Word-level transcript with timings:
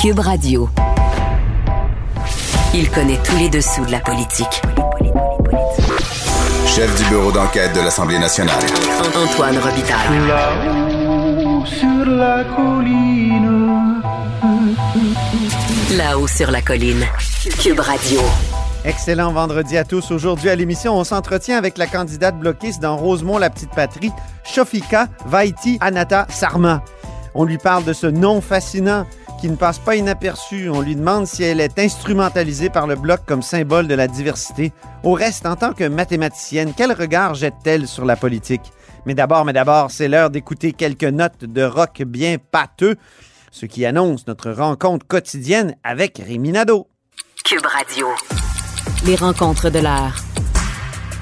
Cube 0.00 0.18
Radio. 0.18 0.68
Il 2.74 2.90
connaît 2.90 3.18
tous 3.24 3.36
les 3.36 3.48
dessous 3.48 3.84
de 3.86 3.92
la 3.92 4.00
politique. 4.00 4.62
Chef 6.66 6.94
du 6.98 7.08
bureau 7.08 7.32
d'enquête 7.32 7.74
de 7.74 7.80
l'Assemblée 7.80 8.18
nationale. 8.18 8.62
Antoine 9.16 9.56
Robitaille. 9.58 10.28
Là-haut 10.28 11.64
sur 11.64 12.06
la 12.06 12.44
colline. 12.44 14.02
Là-haut 15.96 16.28
sur 16.28 16.50
la 16.50 16.60
colline. 16.60 17.04
Cube 17.58 17.80
Radio. 17.80 18.20
Excellent 18.84 19.32
vendredi 19.32 19.78
à 19.78 19.84
tous. 19.84 20.10
Aujourd'hui 20.10 20.50
à 20.50 20.56
l'émission, 20.56 20.94
on 20.94 21.04
s'entretient 21.04 21.56
avec 21.56 21.78
la 21.78 21.86
candidate 21.86 22.38
bloquiste 22.38 22.82
dans 22.82 22.96
Rosemont, 22.96 23.38
la 23.38 23.50
petite 23.50 23.70
patrie, 23.70 24.12
Shofika 24.44 25.08
Vaiti 25.24 25.78
Anata 25.80 26.26
Sarma. 26.28 26.82
On 27.34 27.44
lui 27.44 27.58
parle 27.58 27.84
de 27.84 27.92
ce 27.92 28.06
nom 28.06 28.40
fascinant 28.40 29.06
qui 29.40 29.48
ne 29.48 29.56
passe 29.56 29.78
pas 29.78 29.96
inaperçu. 29.96 30.68
On 30.68 30.80
lui 30.80 30.96
demande 30.96 31.26
si 31.26 31.42
elle 31.42 31.60
est 31.60 31.78
instrumentalisée 31.78 32.70
par 32.70 32.86
le 32.86 32.96
bloc 32.96 33.20
comme 33.26 33.42
symbole 33.42 33.86
de 33.88 33.94
la 33.94 34.08
diversité. 34.08 34.72
Au 35.02 35.12
reste, 35.12 35.46
en 35.46 35.56
tant 35.56 35.72
que 35.72 35.84
mathématicienne, 35.84 36.72
quel 36.76 36.92
regard 36.92 37.34
jette-t-elle 37.34 37.86
sur 37.86 38.04
la 38.04 38.16
politique? 38.16 38.72
Mais 39.06 39.14
d'abord, 39.14 39.44
mais 39.44 39.52
d'abord, 39.52 39.90
c'est 39.90 40.08
l'heure 40.08 40.30
d'écouter 40.30 40.72
quelques 40.72 41.04
notes 41.04 41.44
de 41.44 41.62
rock 41.62 42.02
bien 42.02 42.36
pâteux, 42.38 42.96
ce 43.50 43.66
qui 43.66 43.86
annonce 43.86 44.26
notre 44.26 44.50
rencontre 44.50 45.06
quotidienne 45.06 45.76
avec 45.84 46.22
Rémi 46.24 46.50
Nadeau. 46.50 46.88
Cube 47.44 47.64
Radio. 47.64 48.08
Les 49.04 49.14
rencontres 49.14 49.70
de 49.70 49.78
l'heure. 49.78 50.16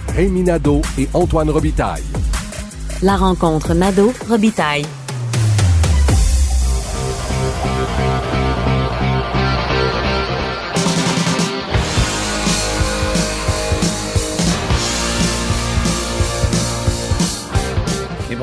Rémi 0.08 0.42
Nadeau 0.42 0.80
et 0.98 1.08
Antoine 1.12 1.50
Robitaille. 1.50 2.04
La 3.02 3.16
rencontre 3.16 3.74
Nadeau-Robitaille. 3.74 4.86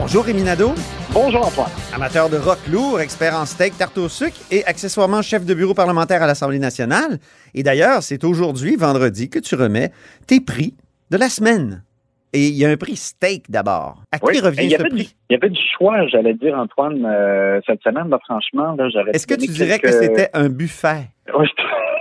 Bonjour 0.01 0.25
Rémi 0.25 0.41
Nadeau. 0.41 0.71
Bonjour 1.13 1.45
Antoine. 1.45 1.69
Amateur 1.93 2.27
de 2.27 2.37
rock 2.37 2.57
lourd, 2.71 2.99
expert 2.99 3.35
en 3.35 3.45
steak, 3.45 3.77
tarte 3.77 3.99
au 3.99 4.09
sucre 4.09 4.37
et 4.49 4.65
accessoirement 4.65 5.21
chef 5.21 5.45
de 5.45 5.53
bureau 5.53 5.75
parlementaire 5.75 6.23
à 6.23 6.27
l'Assemblée 6.27 6.57
nationale. 6.57 7.19
Et 7.53 7.61
d'ailleurs, 7.61 8.01
c'est 8.01 8.23
aujourd'hui, 8.23 8.75
vendredi, 8.75 9.29
que 9.29 9.37
tu 9.37 9.53
remets 9.53 9.91
tes 10.25 10.41
prix 10.41 10.73
de 11.11 11.17
la 11.17 11.29
semaine. 11.29 11.83
Et 12.33 12.47
il 12.47 12.55
y 12.55 12.65
a 12.65 12.69
un 12.69 12.77
prix 12.77 12.95
steak 12.95 13.51
d'abord. 13.51 14.01
À 14.11 14.17
qui 14.17 14.39
revient 14.39 14.71
ce 14.71 14.83
prix? 14.83 15.15
Il 15.29 15.33
y 15.33 15.35
avait 15.35 15.49
du 15.49 15.61
choix, 15.77 16.07
j'allais 16.07 16.33
dire, 16.33 16.57
Antoine, 16.57 17.05
euh, 17.05 17.59
cette 17.67 17.83
semaine. 17.83 18.09
Là, 18.09 18.17
franchement, 18.25 18.73
là, 18.75 18.89
j'aurais 18.89 19.11
Est-ce 19.11 19.27
que 19.27 19.35
tu 19.35 19.51
dirais 19.51 19.77
que 19.77 19.91
c'était 19.91 20.29
un 20.33 20.49
buffet? 20.49 21.09
Oui, 21.37 21.47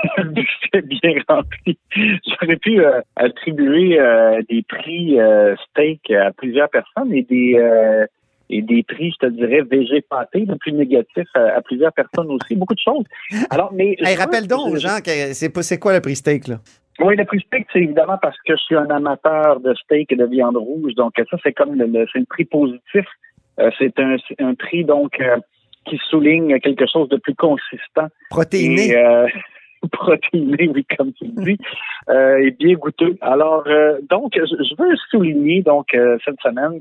c'était 0.02 0.22
un 0.22 0.24
buffet 0.30 0.82
bien 0.82 1.22
rempli. 1.28 1.78
J'aurais 1.94 2.56
pu 2.56 2.80
euh, 2.84 3.00
attribuer 3.16 3.98
euh, 4.00 4.40
des 4.48 4.62
prix 4.68 5.20
euh, 5.20 5.54
steak 5.70 6.10
à 6.10 6.32
plusieurs 6.32 6.68
personnes 6.70 7.12
et 7.14 7.22
des 7.22 8.06
et 8.52 8.62
des 8.62 8.82
prix, 8.82 9.12
je 9.12 9.26
te 9.28 9.32
dirais, 9.32 9.62
végé 9.62 10.00
pâté, 10.00 10.44
le 10.44 10.56
plus 10.56 10.72
négatif 10.72 11.24
à, 11.34 11.56
à 11.56 11.60
plusieurs 11.60 11.92
personnes 11.92 12.30
aussi. 12.32 12.56
Beaucoup 12.56 12.74
de 12.74 12.80
choses. 12.80 13.04
Alors, 13.48 13.72
mais 13.72 13.94
Hey, 14.00 14.16
rappelle 14.16 14.48
donc 14.48 14.72
aux 14.72 14.76
gens 14.76 14.98
c'est 15.04 15.78
quoi 15.78 15.92
le 15.92 16.00
prix 16.00 16.16
steak, 16.16 16.48
là? 16.48 16.56
Oui, 16.98 17.16
le 17.16 17.24
prix 17.24 17.40
steak, 17.46 17.66
c'est 17.72 17.78
évidemment 17.78 18.18
parce 18.20 18.36
que 18.38 18.54
je 18.56 18.60
suis 18.62 18.74
un 18.74 18.90
amateur 18.90 19.60
de 19.60 19.72
steak 19.74 20.10
et 20.12 20.16
de 20.16 20.26
viande 20.26 20.56
rouge. 20.56 20.94
Donc, 20.96 21.12
ça, 21.16 21.36
c'est 21.44 21.52
comme 21.52 21.76
le, 21.76 21.86
le- 21.86 22.06
c'est 22.12 22.18
le 22.18 22.26
prix 22.26 22.44
positif. 22.44 23.06
Euh, 23.60 23.70
c'est 23.78 23.94
un, 24.00 24.54
prix, 24.54 24.84
donc, 24.84 25.18
euh, 25.20 25.36
qui 25.86 25.98
souligne 26.10 26.58
quelque 26.60 26.86
chose 26.92 27.08
de 27.08 27.16
plus 27.18 27.34
consistant. 27.36 28.08
Protéiné. 28.30 28.88
Et, 28.88 28.96
euh, 28.96 29.26
protéiné, 29.92 30.68
oui, 30.74 30.84
comme 30.96 31.12
tu 31.12 31.24
le 31.24 31.42
dis, 31.44 31.58
euh, 32.08 32.38
et 32.38 32.50
bien 32.50 32.74
goûteux. 32.74 33.16
Alors, 33.20 33.64
euh, 33.66 33.98
donc, 34.08 34.32
je, 34.34 34.82
veux 34.82 34.96
souligner, 35.10 35.62
donc, 35.62 35.94
euh, 35.94 36.18
cette 36.24 36.40
semaine, 36.40 36.80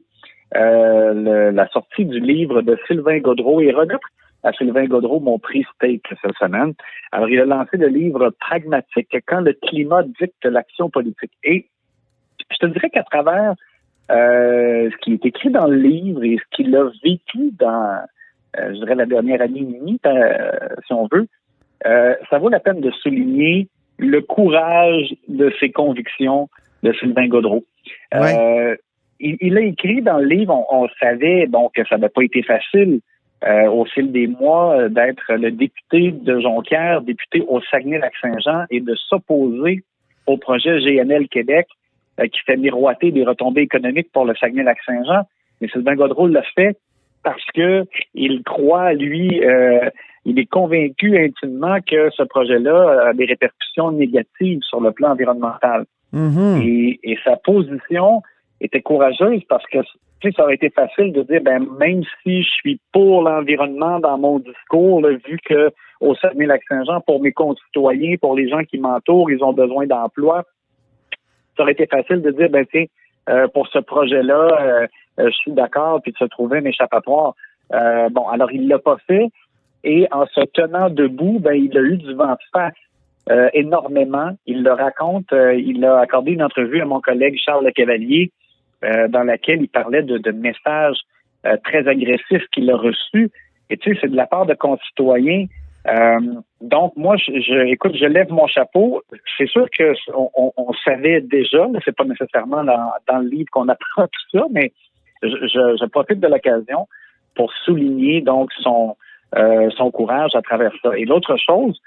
euh, 0.56 1.14
le- 1.14 1.52
la 1.52 1.68
sortie 1.70 2.06
du 2.06 2.20
livre 2.20 2.62
de 2.62 2.78
Sylvain 2.88 3.20
Godreau 3.20 3.62
et 3.62 3.72
remettre 3.72 4.08
à 4.44 4.52
Sylvain 4.54 4.86
Godreau 4.86 5.20
mon 5.20 5.38
prix 5.38 5.66
steak 5.76 6.04
cette 6.22 6.36
semaine. 6.38 6.74
Alors, 7.12 7.30
il 7.30 7.40
a 7.40 7.46
lancé 7.46 7.78
le 7.78 7.88
livre 7.88 8.32
Pragmatique 8.40 9.16
quand 9.28 9.42
le 9.42 9.54
climat 9.54 10.04
dicte 10.04 10.46
l'action 10.46 10.90
politique. 10.90 11.32
Et 11.44 11.68
je 12.52 12.58
te 12.58 12.66
dirais 12.68 12.90
qu'à 12.90 13.04
travers 13.04 13.54
euh, 14.12 14.90
ce 14.90 14.98
qui 14.98 15.14
est 15.14 15.26
écrit 15.26 15.52
dans 15.52 15.68
le 15.68 15.76
livre 15.76 16.24
et 16.24 16.38
ce 16.38 16.56
qu'il 16.56 16.76
a 16.76 16.90
vécu 17.04 17.52
dans, 17.60 18.00
euh, 18.58 18.74
je 18.74 18.80
dirais, 18.80 18.96
la 18.96 19.06
dernière 19.06 19.42
année 19.42 19.60
et 19.60 19.64
demie, 19.80 20.00
si 20.88 20.94
on 20.94 21.08
veut, 21.12 21.28
euh, 21.86 22.16
ça 22.30 22.38
vaut 22.38 22.50
la 22.50 22.60
peine 22.60 22.82
de 22.82 22.92
souligner 22.92 23.68
le 23.98 24.22
courage 24.22 25.14
de 25.28 25.54
ses 25.60 25.72
convictions 25.72 26.50
de 26.84 26.94
Sylvain 26.94 27.28
Godreau. 27.28 27.66
Ouais. 28.14 28.38
Euh, 28.38 28.76
il, 29.20 29.38
il 29.42 29.58
a 29.58 29.62
écrit 29.62 30.02
dans 30.02 30.18
le 30.18 30.26
livre, 30.26 30.54
on, 30.54 30.84
on 30.84 30.88
savait 31.00 31.48
donc 31.48 31.74
que 31.74 31.86
ça 31.88 31.98
n'avait 31.98 32.10
pas 32.10 32.24
été 32.24 32.42
facile 32.44 33.02
euh, 33.46 33.70
au 33.70 33.86
fil 33.86 34.12
des 34.12 34.28
mois 34.28 34.78
euh, 34.78 34.90
d'être 34.90 35.34
le 35.34 35.52
député 35.52 36.12
de 36.12 36.40
Jonquière, 36.42 37.02
député 37.02 37.42
au 37.48 37.62
Saguenay-Lac-Saint-Jean 37.62 38.66
et 38.70 38.82
de 38.82 38.96
s'opposer 38.96 39.84
au 40.28 40.38
projet 40.38 40.80
GNL 40.80 41.30
Québec 41.30 41.68
euh, 42.20 42.28
qui 42.28 42.40
fait 42.42 42.58
miroiter 42.58 43.12
des 43.12 43.24
retombées 43.24 43.62
économiques 43.62 44.12
pour 44.12 44.26
le 44.26 44.36
Saguenay-Lac-Saint-Jean. 44.36 45.24
Mais 45.62 45.70
Sylvain 45.70 45.96
Godreau 45.96 46.28
l'a 46.28 46.44
fait 46.56 46.78
parce 47.24 47.44
que 47.54 47.86
il 48.14 48.44
croit, 48.44 48.94
lui, 48.94 49.42
euh, 49.44 49.90
il 50.30 50.40
est 50.40 50.46
convaincu 50.46 51.18
intimement 51.18 51.78
que 51.86 52.10
ce 52.12 52.24
projet-là 52.24 53.10
a 53.10 53.14
des 53.14 53.26
répercussions 53.26 53.92
négatives 53.92 54.62
sur 54.64 54.82
le 54.82 54.92
plan 54.92 55.12
environnemental. 55.12 55.86
Mhm. 56.12 56.62
Et, 56.64 57.00
et 57.04 57.18
sa 57.24 57.36
position 57.36 58.22
était 58.62 58.82
courageuse 58.82 59.42
parce 59.48 59.66
que 59.68 59.80
ça 60.36 60.44
aurait 60.44 60.56
été 60.56 60.70
facile 60.70 61.14
de 61.14 61.24
dire 61.24 61.42
ben 61.42 61.66
même 61.80 62.04
si 62.24 62.44
je 62.44 62.50
suis 62.50 62.80
pour 62.92 63.24
l'environnement 63.24 64.00
dans 64.00 64.18
mon 64.18 64.40
discours, 64.40 65.02
là, 65.02 65.12
vu 65.28 65.40
que 65.46 65.72
au 66.02 66.16
Saguenay-Lac-Saint-Jean, 66.16 67.02
pour 67.02 67.22
mes 67.22 67.32
concitoyens, 67.32 68.16
pour 68.22 68.36
les 68.36 68.50
gens 68.50 68.64
qui 68.64 68.78
m'entourent, 68.78 69.32
ils 69.32 69.44
ont 69.44 69.54
besoin 69.54 69.86
d'emploi, 69.86 70.44
ça 71.56 71.64
aurait 71.64 71.74
été 71.74 71.88
facile 71.88 72.22
de 72.22 72.32
dire 72.32 72.50
ben 72.50 72.66
tiens, 72.72 72.86
euh, 73.30 73.48
pour 73.48 73.68
ce 73.68 73.80
projet-là, 73.80 74.48
euh, 74.62 74.88
euh, 75.20 75.30
je 75.30 75.36
suis 75.36 75.52
d'accord, 75.52 76.02
puis 76.02 76.12
de 76.12 76.18
se 76.18 76.26
trouver 76.26 76.60
un 76.60 76.66
échappatoire. 76.66 77.34
Bon, 78.12 78.28
alors 78.28 78.52
il 78.52 78.68
l'a 78.68 78.80
pas 78.80 78.98
fait, 79.06 79.28
et 79.84 80.08
en 80.12 80.26
se 80.28 80.42
tenant 80.54 80.90
debout, 80.90 81.40
ben 81.40 81.54
il 81.54 81.78
a 81.78 81.82
eu 81.82 81.98
du 81.98 82.14
vent 82.14 82.32
de 82.34 82.38
face 82.52 82.74
euh, 83.30 83.50
énormément. 83.54 84.32
Il 84.46 84.64
le 84.64 84.72
raconte. 84.74 85.32
euh, 85.34 85.54
il 85.56 85.84
a 85.86 86.00
accordé 86.00 86.32
une 86.32 86.44
entrevue 86.44 86.82
à 86.82 86.86
mon 86.86 87.00
collègue 87.02 87.38
Charles 87.38 87.66
Le 87.66 87.72
Cavalier 87.72 88.32
euh, 88.84 89.08
dans 89.08 89.24
laquelle 89.24 89.62
il 89.62 89.70
parlait 89.70 90.04
de, 90.04 90.18
de 90.18 90.32
messages 90.32 91.00
euh, 91.46 91.56
très 91.64 91.88
agressifs 91.88 92.46
qu'il 92.54 92.70
a 92.72 92.76
reçus. 92.78 93.30
Et 93.70 93.78
tu 93.78 93.94
sais, 93.94 94.00
c'est 94.02 94.12
de 94.12 94.16
la 94.16 94.26
part 94.28 94.46
de 94.46 94.54
concitoyens. 94.56 95.46
Euh, 95.88 96.20
donc 96.62 96.94
moi, 96.98 97.16
je, 97.18 97.40
je- 97.40 97.68
écoute, 97.68 97.96
je 97.96 98.06
lève 98.06 98.30
mon 98.32 98.48
chapeau. 98.48 99.02
C'est 99.38 99.48
sûr 99.48 99.68
que 99.78 99.94
on, 100.14 100.52
on- 100.58 100.74
savait 100.84 101.22
déjà. 101.22 101.68
C'est 101.86 101.96
pas 101.96 102.04
nécessairement 102.04 102.64
dans, 102.64 102.92
dans 103.08 103.20
le 103.20 103.30
livre 103.30 103.50
qu'on 103.52 103.68
apprend 103.70 104.08
tout 104.32 104.38
ça, 104.40 104.46
mais 104.52 104.72
je, 105.24 105.28
je 105.30 105.86
profite 105.86 106.20
de 106.20 106.28
l'occasion 106.28 106.88
pour 107.36 107.54
souligner 107.66 108.22
donc 108.22 108.52
son 108.62 108.96
euh, 109.36 109.70
son 109.72 109.92
courage 109.92 110.36
à 110.36 110.42
travers 110.42 110.72
ça. 110.82 110.98
Et 110.98 111.06
l'autre 111.06 111.38
chose, 111.38 111.80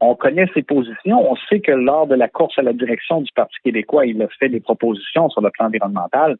on 0.00 0.14
connaît 0.14 0.46
ses 0.54 0.62
positions. 0.62 1.30
On 1.30 1.36
sait 1.48 1.60
que 1.60 1.72
lors 1.72 2.06
de 2.06 2.14
la 2.14 2.28
course 2.28 2.58
à 2.58 2.62
la 2.62 2.72
direction 2.72 3.20
du 3.20 3.30
Parti 3.32 3.56
québécois, 3.62 4.06
il 4.06 4.20
a 4.22 4.28
fait 4.38 4.48
des 4.48 4.60
propositions 4.60 5.28
sur 5.28 5.42
le 5.42 5.50
plan 5.50 5.66
environnemental. 5.66 6.36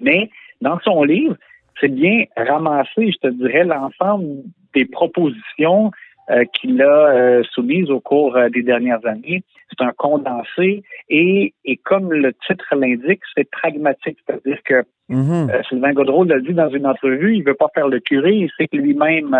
Mais 0.00 0.30
dans 0.60 0.78
son 0.80 1.02
livre, 1.02 1.36
c'est 1.80 1.88
bien 1.88 2.24
ramassé, 2.36 3.12
je 3.12 3.18
te 3.18 3.28
dirais, 3.28 3.64
l'ensemble 3.64 4.26
des 4.74 4.84
propositions 4.84 5.90
euh, 6.30 6.44
qu'il 6.52 6.82
a 6.82 7.08
euh, 7.08 7.42
soumises 7.52 7.90
au 7.90 8.00
cours 8.00 8.36
euh, 8.36 8.48
des 8.48 8.62
dernières 8.62 9.04
années. 9.06 9.42
C'est 9.70 9.84
un 9.84 9.92
condensé 9.92 10.82
et, 11.08 11.54
et 11.64 11.76
comme 11.76 12.12
le 12.12 12.32
titre 12.46 12.74
l'indique, 12.74 13.20
c'est 13.36 13.48
pragmatique. 13.50 14.18
C'est-à-dire 14.26 14.62
que 14.64 14.84
Mhm. 15.08 15.50
euh, 15.50 15.62
Sylvain 15.68 15.92
Godreau 15.92 16.24
l'a 16.24 16.40
dit 16.40 16.52
dans 16.52 16.68
une 16.68 16.86
entrevue, 16.86 17.36
il 17.36 17.44
veut 17.44 17.54
pas 17.54 17.68
faire 17.74 17.88
le 17.88 18.00
curé, 18.00 18.32
il 18.32 18.50
sait 18.56 18.66
que 18.66 18.76
lui-même, 18.76 19.34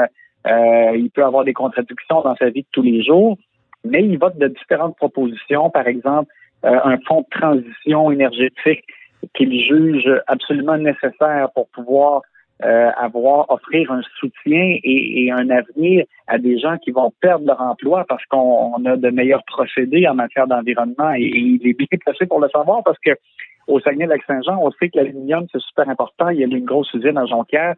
euh, 0.46 0.92
il 0.96 1.10
peut 1.10 1.24
avoir 1.24 1.44
des 1.44 1.54
contradictions 1.54 2.22
dans 2.22 2.36
sa 2.36 2.50
vie 2.50 2.62
de 2.62 2.68
tous 2.70 2.82
les 2.82 3.02
jours, 3.02 3.36
mais 3.84 4.04
il 4.04 4.16
vote 4.18 4.38
de 4.38 4.46
différentes 4.48 4.96
propositions, 4.96 5.70
par 5.70 5.88
exemple, 5.88 6.32
euh, 6.64 6.78
un 6.84 6.98
fonds 7.06 7.22
de 7.22 7.26
transition 7.30 8.10
énergétique 8.12 8.84
qu'il 9.34 9.60
juge 9.60 10.08
absolument 10.28 10.78
nécessaire 10.78 11.48
pour 11.54 11.68
pouvoir 11.70 12.22
euh, 12.64 12.90
avoir, 12.96 13.50
offrir 13.50 13.92
un 13.92 14.00
soutien 14.18 14.78
et, 14.82 15.24
et 15.24 15.30
un 15.30 15.50
avenir 15.50 16.04
à 16.26 16.38
des 16.38 16.58
gens 16.58 16.78
qui 16.78 16.90
vont 16.90 17.12
perdre 17.20 17.46
leur 17.46 17.60
emploi 17.60 18.04
parce 18.08 18.24
qu'on 18.26 18.72
on 18.76 18.84
a 18.86 18.96
de 18.96 19.10
meilleurs 19.10 19.44
procédés 19.46 20.08
en 20.08 20.14
matière 20.14 20.46
d'environnement 20.46 21.12
et, 21.12 21.22
et 21.22 21.38
il 21.38 21.68
est 21.68 21.74
bien 21.74 21.86
placé 22.04 22.24
pour 22.26 22.40
le 22.40 22.48
savoir 22.48 22.82
parce 22.82 22.98
que 23.00 23.10
au 23.66 23.80
Saguenay-Lac-Saint-Jean, 23.80 24.58
on 24.62 24.70
sait 24.72 24.88
que 24.88 24.98
l'aluminium, 24.98 25.46
c'est 25.50 25.60
super 25.60 25.88
important. 25.88 26.28
Il 26.28 26.38
y 26.38 26.44
a 26.44 26.46
une 26.46 26.64
grosse 26.64 26.92
usine 26.94 27.18
à 27.18 27.26
Jonquière 27.26 27.74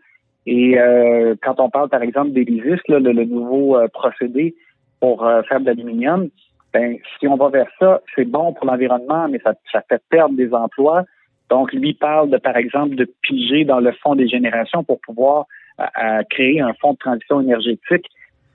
Et 0.46 0.78
euh, 0.78 1.34
quand 1.42 1.60
on 1.60 1.70
parle, 1.70 1.88
par 1.88 2.02
exemple, 2.02 2.30
d'Elysis, 2.30 2.80
le, 2.88 2.98
le, 2.98 3.24
nouveau 3.24 3.76
euh, 3.76 3.88
procédé 3.88 4.54
pour 5.00 5.26
euh, 5.26 5.42
faire 5.42 5.60
de 5.60 5.66
l'aluminium, 5.66 6.28
ben, 6.74 6.96
si 7.18 7.26
on 7.26 7.36
va 7.36 7.48
vers 7.48 7.70
ça, 7.78 8.00
c'est 8.14 8.26
bon 8.26 8.52
pour 8.52 8.66
l'environnement, 8.66 9.28
mais 9.28 9.38
ça, 9.38 9.54
ça 9.72 9.82
fait 9.88 10.02
perdre 10.10 10.36
des 10.36 10.52
emplois. 10.52 11.04
Donc, 11.50 11.72
lui 11.72 11.94
parle, 11.94 12.30
de, 12.30 12.36
par 12.36 12.56
exemple, 12.56 12.94
de 12.94 13.06
piger 13.22 13.64
dans 13.64 13.80
le 13.80 13.92
fonds 13.92 14.14
des 14.14 14.28
générations 14.28 14.84
pour 14.84 15.00
pouvoir 15.00 15.46
créer 16.30 16.60
un 16.60 16.74
fonds 16.74 16.94
de 16.94 16.98
transition 16.98 17.40
énergétique 17.40 18.06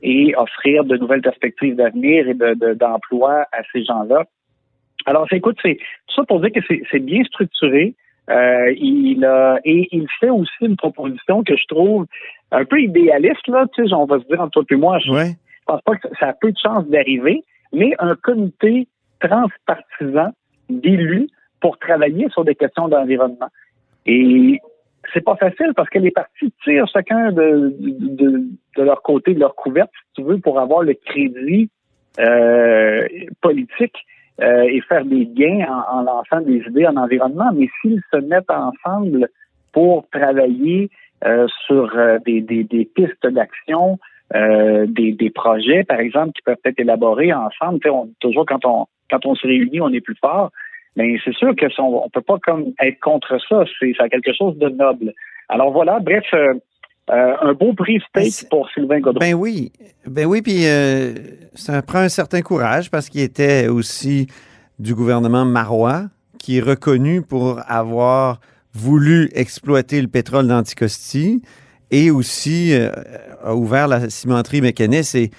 et 0.01 0.35
offrir 0.35 0.83
de 0.83 0.97
nouvelles 0.97 1.21
perspectives 1.21 1.75
d'avenir 1.75 2.27
et 2.27 2.33
d'emploi 2.75 3.39
de, 3.39 3.57
à 3.57 3.63
ces 3.71 3.83
gens-là. 3.85 4.25
Alors, 5.05 5.27
écoute, 5.31 5.57
c'est 5.61 5.77
tout 6.07 6.15
ça 6.15 6.23
pour 6.25 6.41
dire 6.41 6.51
que 6.51 6.59
c'est 6.91 6.99
bien 6.99 7.23
structuré. 7.23 7.95
Euh, 8.29 8.73
il 8.77 9.23
a, 9.25 9.59
et 9.65 9.87
il 9.91 10.07
fait 10.19 10.29
aussi 10.29 10.51
une 10.61 10.77
proposition 10.77 11.43
que 11.43 11.57
je 11.57 11.65
trouve 11.67 12.05
un 12.51 12.63
peu 12.63 12.81
idéaliste, 12.81 13.47
là, 13.47 13.65
tu 13.73 13.85
sais, 13.85 13.93
on 13.93 14.05
va 14.05 14.19
se 14.19 14.25
dire 14.25 14.39
entre 14.39 14.63
toi 14.63 14.77
et 14.77 14.79
moi, 14.79 14.99
je 14.99 15.11
pense 15.65 15.81
pas 15.81 15.95
que 15.95 16.07
ça 16.19 16.27
a 16.27 16.33
peu 16.33 16.51
de 16.51 16.57
chance 16.57 16.87
d'arriver, 16.87 17.43
mais 17.73 17.93
un 17.99 18.15
comité 18.15 18.87
transpartisan 19.19 20.31
d'élus 20.69 21.27
pour 21.63 21.79
travailler 21.79 22.27
sur 22.31 22.43
des 22.43 22.55
questions 22.55 22.89
d'environnement. 22.89 23.47
Et 24.05 24.59
c'est 25.13 25.23
pas 25.23 25.37
facile 25.37 25.71
parce 25.77 25.89
que 25.89 25.97
les 25.97 26.11
partis 26.11 26.53
tirent 26.61 26.89
chacun 26.91 27.31
de, 27.31 27.73
de, 27.79 28.83
leur 28.83 29.01
côté, 29.01 29.33
de 29.33 29.39
leur 29.39 29.55
couverte, 29.55 29.89
si 30.09 30.21
tu 30.21 30.27
veux, 30.27 30.39
pour 30.39 30.59
avoir 30.59 30.81
le 30.83 30.93
crédit 30.93 31.69
euh, 32.19 33.07
politique 33.39 33.95
euh, 34.41 34.63
et 34.63 34.81
faire 34.81 35.05
des 35.05 35.25
gains 35.25 35.65
en, 35.89 36.01
lançant 36.01 36.41
des 36.41 36.61
idées 36.67 36.85
en 36.85 36.97
environnement, 36.97 37.51
mais 37.55 37.69
s'ils 37.81 38.01
se 38.11 38.17
mettent 38.17 38.51
ensemble 38.51 39.29
pour 39.71 40.05
travailler 40.09 40.89
euh, 41.23 41.47
sur 41.65 41.97
euh, 41.97 42.19
des, 42.25 42.41
des, 42.41 42.65
des, 42.65 42.83
pistes 42.83 43.25
d'action, 43.25 43.99
des, 44.33 45.11
des, 45.13 45.29
projets, 45.29 45.83
par 45.83 45.99
exemple, 45.99 46.31
qui 46.33 46.41
peuvent 46.41 46.57
être 46.65 46.79
élaborés 46.79 47.31
ensemble. 47.31 47.79
On, 47.89 48.09
toujours 48.19 48.45
quand 48.47 48.65
on 48.65 48.87
quand 49.13 49.25
on 49.25 49.35
se 49.35 49.45
réunit, 49.45 49.79
on 49.81 49.93
est 49.93 50.01
plus 50.01 50.17
fort. 50.19 50.51
Mais 50.95 51.17
c'est 51.23 51.33
sûr 51.33 51.55
que 51.55 51.65
on, 51.79 52.09
peut 52.09 52.21
pas 52.21 52.37
comme 52.43 52.65
être 52.79 52.99
contre 52.99 53.37
ça. 53.49 53.63
C'est 53.79 53.93
quelque 54.09 54.33
chose 54.33 54.57
de 54.57 54.69
noble. 54.69 55.13
Alors 55.49 55.71
voilà, 55.71 55.99
bref, 55.99 56.23
euh, 56.33 56.53
un 57.41 57.53
beau 57.53 57.73
prix 57.73 58.01
steak 58.09 58.49
pour 58.49 58.69
Sylvain 58.69 58.99
Godreau. 58.99 59.19
Ben 59.19 59.33
oui, 59.33 59.71
ben 60.07 60.25
oui, 60.25 60.41
puis 60.41 60.65
euh, 60.67 61.13
ça 61.53 61.81
prend 61.81 61.99
un 61.99 62.09
certain 62.09 62.41
courage 62.41 62.89
parce 62.89 63.09
qu'il 63.09 63.21
était 63.21 63.67
aussi 63.67 64.27
du 64.79 64.95
gouvernement 64.95 65.45
marois, 65.45 66.03
qui 66.39 66.59
est 66.59 66.61
reconnu 66.61 67.21
pour 67.21 67.59
avoir 67.67 68.39
voulu 68.73 69.29
exploiter 69.35 70.01
le 70.01 70.07
pétrole 70.07 70.47
d'Anticosti 70.47 71.41
et 71.91 72.09
aussi 72.09 72.73
euh, 72.73 72.89
a 73.43 73.53
ouvert 73.55 73.87
la 73.87 74.09
cimenterie 74.09 74.61
mécaniste. 74.61 75.15
Et, 75.15 75.31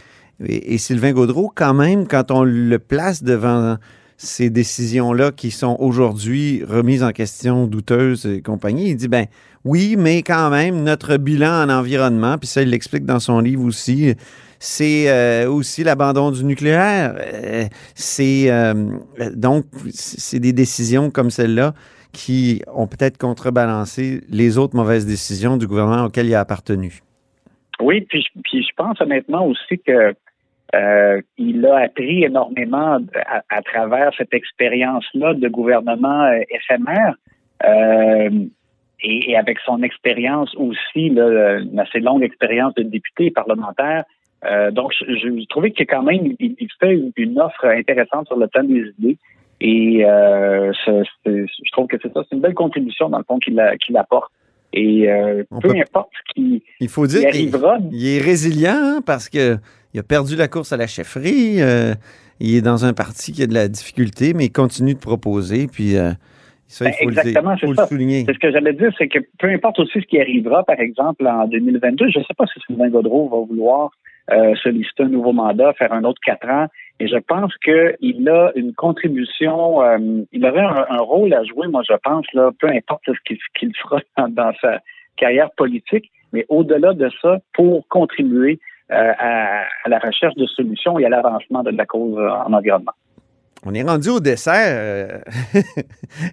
et, 0.44 0.78
Sylvain 0.78 1.12
Gaudreau, 1.12 1.50
quand 1.54 1.74
même, 1.74 2.06
quand 2.06 2.30
on 2.30 2.44
le 2.44 2.78
place 2.78 3.22
devant 3.22 3.76
ces 4.16 4.50
décisions-là 4.50 5.32
qui 5.32 5.50
sont 5.50 5.76
aujourd'hui 5.80 6.62
remises 6.64 7.02
en 7.02 7.10
question, 7.10 7.66
douteuses 7.66 8.26
et 8.26 8.42
compagnie, 8.42 8.90
il 8.90 8.96
dit, 8.96 9.08
ben 9.08 9.26
oui, 9.64 9.96
mais 9.98 10.22
quand 10.22 10.50
même, 10.50 10.82
notre 10.82 11.16
bilan 11.16 11.64
en 11.64 11.70
environnement, 11.70 12.38
puis 12.38 12.46
ça, 12.46 12.62
il 12.62 12.70
l'explique 12.70 13.04
dans 13.04 13.20
son 13.20 13.40
livre 13.40 13.64
aussi, 13.64 14.14
c'est 14.58 15.10
euh, 15.10 15.48
aussi 15.50 15.84
l'abandon 15.84 16.30
du 16.30 16.44
nucléaire. 16.44 17.14
Euh, 17.18 17.64
c'est 17.94 18.50
euh, 18.50 18.98
donc 19.34 19.66
c'est 19.90 20.40
des 20.40 20.52
décisions 20.52 21.10
comme 21.10 21.30
celle-là 21.30 21.74
qui 22.12 22.62
ont 22.72 22.86
peut-être 22.86 23.18
contrebalancé 23.18 24.22
les 24.30 24.56
autres 24.56 24.76
mauvaises 24.76 25.06
décisions 25.06 25.56
du 25.56 25.66
gouvernement 25.66 26.04
auquel 26.04 26.26
il 26.26 26.34
a 26.34 26.40
appartenu. 26.40 27.00
Oui, 27.80 28.02
puis, 28.08 28.24
puis 28.44 28.62
je 28.62 28.74
pense 28.76 29.00
honnêtement 29.00 29.46
aussi 29.46 29.78
que 29.84 30.14
il 31.38 31.66
a 31.66 31.76
appris 31.78 32.24
énormément 32.24 32.98
à, 33.48 33.62
travers 33.62 34.12
cette 34.16 34.34
expérience-là 34.34 35.34
de 35.34 35.48
gouvernement 35.48 36.30
éphémère 36.50 37.14
et, 39.04 39.36
avec 39.36 39.58
son 39.64 39.82
expérience 39.82 40.54
aussi, 40.56 41.10
là, 41.10 41.58
une 41.58 41.78
assez 41.78 42.00
longue 42.00 42.22
expérience 42.22 42.74
de 42.74 42.82
député 42.82 43.30
parlementaire. 43.30 44.04
Euh, 44.44 44.70
donc, 44.70 44.92
je, 44.98 45.14
je, 45.14 45.46
trouvais 45.46 45.70
qu'il 45.70 45.86
quand 45.86 46.02
même 46.02 46.34
il, 46.38 46.68
fait 46.80 46.98
une, 47.16 47.40
offre 47.40 47.66
intéressante 47.66 48.26
sur 48.26 48.36
le 48.36 48.48
thème 48.48 48.68
des 48.68 48.92
idées. 48.98 49.18
Et 49.60 50.04
euh, 50.04 50.72
je 50.86 51.72
trouve 51.72 51.86
que 51.86 51.96
c'est 52.02 52.12
ça, 52.12 52.22
c'est 52.28 52.34
une 52.34 52.42
belle 52.42 52.54
contribution 52.54 53.08
dans 53.08 53.18
le 53.18 53.24
fond 53.24 53.38
qu'il 53.38 53.58
apporte. 53.96 54.32
Et 54.76 55.08
euh, 55.08 55.44
peu 55.62 55.70
importe 55.70 56.10
ce 56.12 56.34
qui 56.34 56.62
il 56.80 56.88
faut 56.88 57.06
dire 57.06 57.28
arrivera. 57.28 57.78
Il, 57.92 58.06
est 58.06 58.20
résilient 58.20 58.74
hein, 58.74 59.00
parce 59.06 59.28
que 59.28 59.56
il 59.94 60.00
a 60.00 60.02
perdu 60.02 60.36
la 60.36 60.48
course 60.48 60.72
à 60.72 60.76
la 60.76 60.86
chefferie. 60.86 61.62
Euh, 61.62 61.94
il 62.40 62.56
est 62.56 62.62
dans 62.62 62.84
un 62.84 62.92
parti 62.92 63.32
qui 63.32 63.42
a 63.42 63.46
de 63.46 63.54
la 63.54 63.68
difficulté, 63.68 64.34
mais 64.34 64.46
il 64.46 64.52
continue 64.52 64.94
de 64.94 64.98
proposer. 64.98 65.68
Puis 65.68 65.96
euh, 65.96 66.10
ben, 66.80 66.92
exactement, 67.00 67.56
c'est 67.60 67.72
ça. 67.74 67.86
C'est 67.86 67.96
ce 67.96 68.38
que 68.38 68.50
j'allais 68.50 68.72
dire, 68.72 68.90
c'est 68.98 69.08
que 69.08 69.18
peu 69.38 69.48
importe 69.48 69.78
aussi 69.78 70.00
ce 70.00 70.06
qui 70.06 70.20
arrivera, 70.20 70.64
par 70.64 70.80
exemple, 70.80 71.26
en 71.26 71.46
2022, 71.46 72.10
je 72.10 72.18
ne 72.18 72.24
sais 72.24 72.34
pas 72.36 72.46
si 72.46 72.60
Sylvain 72.66 72.88
Godreau 72.88 73.28
va 73.28 73.46
vouloir 73.46 73.90
euh, 74.32 74.54
solliciter 74.56 75.04
un 75.04 75.08
nouveau 75.08 75.32
mandat, 75.32 75.72
faire 75.74 75.92
un 75.92 76.04
autre 76.04 76.20
quatre 76.24 76.48
ans, 76.48 76.66
et 76.98 77.06
je 77.06 77.16
pense 77.16 77.52
qu'il 77.58 78.28
a 78.28 78.52
une 78.56 78.72
contribution, 78.72 79.82
euh, 79.82 79.98
il 80.32 80.46
aurait 80.46 80.62
un, 80.62 81.00
rôle 81.00 81.34
à 81.34 81.44
jouer, 81.44 81.68
moi 81.68 81.82
je 81.88 81.94
pense, 82.02 82.24
là, 82.32 82.50
peu 82.58 82.68
importe 82.68 83.02
ce 83.06 83.36
qu'il 83.58 83.76
fera 83.76 84.00
dans, 84.28 84.52
sa 84.60 84.80
carrière 85.16 85.50
politique, 85.52 86.10
mais 86.32 86.46
au-delà 86.48 86.94
de 86.94 87.10
ça, 87.20 87.38
pour 87.52 87.86
contribuer 87.88 88.58
à, 88.90 89.64
à, 89.84 89.88
la 89.88 89.98
recherche 89.98 90.34
de 90.34 90.46
solutions 90.46 90.98
et 90.98 91.04
à 91.06 91.08
l'avancement 91.08 91.62
de 91.62 91.70
la 91.70 91.86
cause 91.86 92.18
en 92.18 92.52
environnement. 92.52 92.92
On 93.66 93.72
est 93.72 93.82
rendu 93.82 94.10
au 94.10 94.20
dessert, 94.20 94.54
euh, 94.68 95.18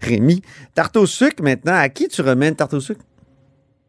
Rémi. 0.02 0.42
Tarte 0.76 0.98
au 0.98 1.06
sucre 1.06 1.42
maintenant. 1.42 1.76
À 1.76 1.88
qui 1.88 2.08
tu 2.10 2.22
remets 2.22 2.50
une 2.50 2.56
tarte 2.56 2.74
au 2.74 2.82
sucre? 2.82 3.02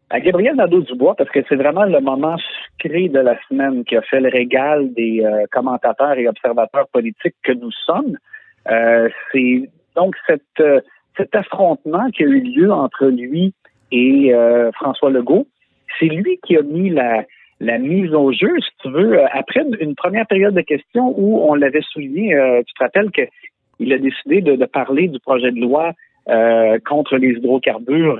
À 0.09 0.19
Gabriel 0.19 0.55
Nadeau-Dubois, 0.55 1.15
parce 1.15 1.29
que 1.29 1.39
c'est 1.49 1.55
vraiment 1.55 1.83
le 1.83 1.99
moment 1.99 2.37
sucré 2.37 3.09
de 3.09 3.19
la 3.19 3.35
semaine 3.49 3.83
qui 3.83 3.97
a 3.97 4.01
fait 4.03 4.21
le 4.21 4.29
régal 4.29 4.93
des 4.93 5.21
euh, 5.25 5.45
commentateurs 5.51 6.13
et 6.13 6.27
observateurs 6.27 6.87
politiques 6.93 7.35
que 7.43 7.51
nous 7.51 7.71
sommes. 7.71 8.17
Euh, 8.69 9.09
c'est 9.31 9.69
donc 9.95 10.15
cette, 10.25 10.63
cet 11.17 11.35
affrontement 11.35 12.09
qui 12.11 12.23
a 12.23 12.27
eu 12.27 12.39
lieu 12.39 12.71
entre 12.71 13.07
lui 13.07 13.53
et 13.91 14.33
François 14.73 15.11
Legault. 15.11 15.45
C'est 15.99 16.07
lui 16.07 16.39
qui 16.43 16.57
a 16.57 16.63
mis 16.63 16.89
la, 16.89 17.25
la 17.63 17.77
mise 17.77 18.13
au 18.13 18.31
jeu, 18.31 18.53
si 18.59 18.69
tu 18.81 18.89
veux, 18.89 19.19
euh, 19.19 19.25
après 19.31 19.61
une 19.79 19.95
première 19.95 20.27
période 20.27 20.53
de 20.53 20.61
questions 20.61 21.13
où 21.17 21.39
on 21.49 21.55
l'avait 21.55 21.81
souligné, 21.81 22.35
euh, 22.35 22.61
tu 22.67 22.73
te 22.73 22.83
rappelles 22.83 23.11
qu'il 23.11 23.93
a 23.93 23.97
décidé 23.97 24.41
de, 24.41 24.65
parler 24.65 25.07
du 25.07 25.19
projet 25.19 25.51
de 25.51 25.59
loi 25.59 25.93
euh, 26.29 26.77
contre 26.85 27.17
les 27.17 27.29
hydrocarbures 27.29 28.19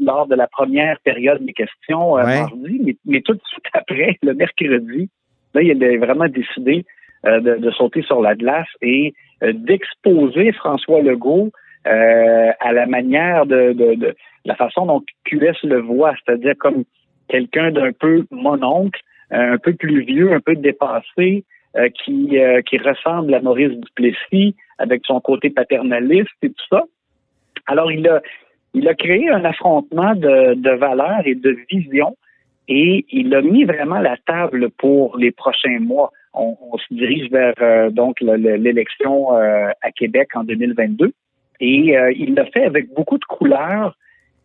lors 0.00 0.26
de 0.26 0.34
la 0.34 0.46
première 0.46 0.98
période 1.00 1.44
des 1.44 1.52
questions 1.52 2.14
mardi, 2.16 2.96
mais, 3.04 3.20
tout 3.20 3.34
de 3.34 3.40
suite 3.44 3.64
après, 3.72 4.18
le 4.22 4.34
mercredi, 4.34 5.08
là, 5.54 5.62
il 5.62 5.84
a 5.84 5.98
vraiment 5.98 6.28
décidé 6.28 6.84
de, 7.24 7.70
sauter 7.72 8.02
sur 8.02 8.20
la 8.22 8.34
glace 8.34 8.68
et 8.80 9.12
d'exposer 9.42 10.52
François 10.52 11.02
Legault 11.02 11.50
à 11.84 12.72
la 12.72 12.86
manière 12.86 13.46
de, 13.46 13.72
de, 13.72 14.14
la 14.44 14.54
façon 14.54 14.86
dont 14.86 15.02
QS 15.24 15.64
le 15.64 15.80
voit, 15.80 16.14
c'est-à-dire 16.24 16.54
comme 16.58 16.84
quelqu'un 17.30 17.70
d'un 17.70 17.92
peu 17.92 18.24
mononcle, 18.30 19.00
euh, 19.32 19.54
un 19.54 19.58
peu 19.58 19.72
plus 19.72 20.02
vieux, 20.02 20.32
un 20.32 20.40
peu 20.40 20.56
dépassé, 20.56 21.44
euh, 21.76 21.88
qui, 21.88 22.38
euh, 22.38 22.60
qui 22.62 22.78
ressemble 22.78 23.32
à 23.32 23.40
Maurice 23.40 23.78
Duplessis 23.78 24.56
avec 24.78 25.02
son 25.06 25.20
côté 25.20 25.50
paternaliste 25.50 26.30
et 26.42 26.48
tout 26.48 26.66
ça. 26.68 26.82
Alors, 27.66 27.92
il 27.92 28.06
a, 28.08 28.20
il 28.74 28.88
a 28.88 28.94
créé 28.94 29.30
un 29.30 29.44
affrontement 29.44 30.14
de, 30.14 30.54
de 30.54 30.70
valeurs 30.70 31.22
et 31.24 31.36
de 31.36 31.56
visions 31.70 32.16
et 32.66 33.04
il 33.10 33.34
a 33.34 33.42
mis 33.42 33.64
vraiment 33.64 34.00
la 34.00 34.16
table 34.26 34.70
pour 34.70 35.16
les 35.16 35.30
prochains 35.30 35.78
mois. 35.80 36.10
On, 36.34 36.56
se 36.78 36.94
dirige 36.94 37.28
vers 37.30 37.90
donc 37.90 38.20
l'élection 38.20 39.32
à 39.32 39.90
Québec 39.96 40.28
en 40.34 40.44
2022 40.44 41.12
et 41.58 41.96
il 42.16 42.34
l'a 42.34 42.44
fait 42.46 42.64
avec 42.64 42.94
beaucoup 42.94 43.18
de 43.18 43.24
couleurs, 43.24 43.96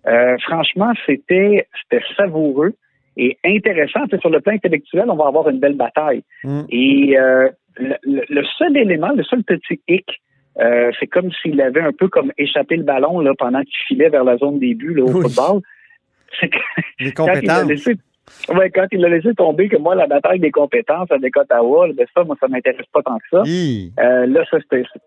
euh, 0.07 0.37
franchement, 0.39 0.93
c'était 1.05 1.67
c'était 1.81 2.03
savoureux 2.15 2.73
et 3.17 3.37
intéressant. 3.45 4.01
sur 4.19 4.29
le 4.29 4.39
plan 4.41 4.53
intellectuel, 4.53 5.05
on 5.09 5.15
va 5.15 5.27
avoir 5.27 5.49
une 5.49 5.59
belle 5.59 5.75
bataille. 5.75 6.23
Mm. 6.43 6.61
Et 6.69 7.17
euh, 7.17 7.49
le, 7.77 8.43
seul 8.57 8.75
élément, 8.77 9.11
le 9.15 9.23
seul 9.23 9.43
petit 9.43 9.79
hic, 9.87 10.05
euh, 10.59 10.91
c'est 10.99 11.07
comme 11.07 11.31
s'il 11.41 11.59
avait 11.61 11.81
un 11.81 11.91
peu 11.91 12.07
comme 12.07 12.31
échappé 12.37 12.77
le 12.77 12.83
ballon 12.83 13.19
là, 13.19 13.31
pendant 13.37 13.61
qu'il 13.61 13.77
filait 13.87 14.09
vers 14.09 14.23
la 14.23 14.37
zone 14.37 14.59
des 14.59 14.73
buts 14.73 14.93
là, 14.93 15.03
au 15.03 15.21
football. 15.21 15.61
C'est 16.99 17.11
quand 17.13 17.27
il 17.41 17.49
a 17.49 17.63
laissé 17.63 17.95
Ouais, 18.49 18.71
quand 18.71 18.87
il 18.91 19.05
a 19.05 19.09
laissé 19.09 19.33
tomber 19.35 19.69
que 19.69 19.77
moi, 19.77 19.93
la 19.93 20.07
bataille 20.07 20.39
des 20.39 20.49
compétences 20.49 21.11
avec 21.11 21.37
Ottawa, 21.37 21.87
ben 21.95 22.07
ça, 22.13 22.23
moi, 22.23 22.35
ça 22.39 22.47
m'intéresse 22.47 22.87
pas 22.91 23.03
tant 23.03 23.19
que 23.19 23.25
ça. 23.29 23.43
là, 24.25 24.43
ça, 24.49 24.57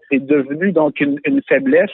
c'est 0.09 0.25
devenu 0.25 0.71
donc 0.71 1.01
une, 1.01 1.19
une 1.25 1.43
faiblesse 1.49 1.91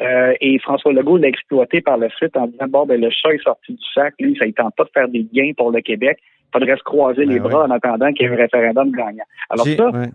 Euh, 0.00 0.32
et 0.40 0.58
François 0.60 0.92
Legault 0.92 1.18
l'a 1.18 1.28
exploité 1.28 1.80
par 1.80 1.98
la 1.98 2.08
suite 2.10 2.36
en 2.36 2.46
disant 2.46 2.66
bon, 2.68 2.86
ben, 2.86 3.00
le 3.00 3.10
chat 3.10 3.34
est 3.34 3.42
sorti 3.42 3.72
du 3.72 3.84
sac, 3.94 4.14
lui, 4.20 4.36
ça 4.38 4.46
ne 4.46 4.52
tente 4.52 4.74
pas 4.76 4.84
de 4.84 4.90
faire 4.90 5.08
des 5.08 5.26
gains 5.32 5.52
pour 5.56 5.70
le 5.70 5.80
Québec. 5.80 6.18
Il 6.20 6.58
faudrait 6.58 6.76
se 6.76 6.82
croiser 6.82 7.26
Ben 7.26 7.34
les 7.34 7.40
bras 7.40 7.64
en 7.64 7.70
attendant 7.70 8.12
qu'il 8.12 8.26
y 8.26 8.28
ait 8.28 8.32
un 8.32 8.36
référendum 8.36 8.90
gagnant. 8.92 9.24
Alors 9.50 9.66
ça, 9.66 9.90
ouais. 9.90 10.08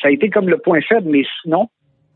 ça 0.00 0.08
a 0.08 0.10
été 0.10 0.30
comme 0.30 0.48
le 0.48 0.58
point 0.58 0.80
faible, 0.82 1.08
mais 1.10 1.24
sinon, 1.42 1.68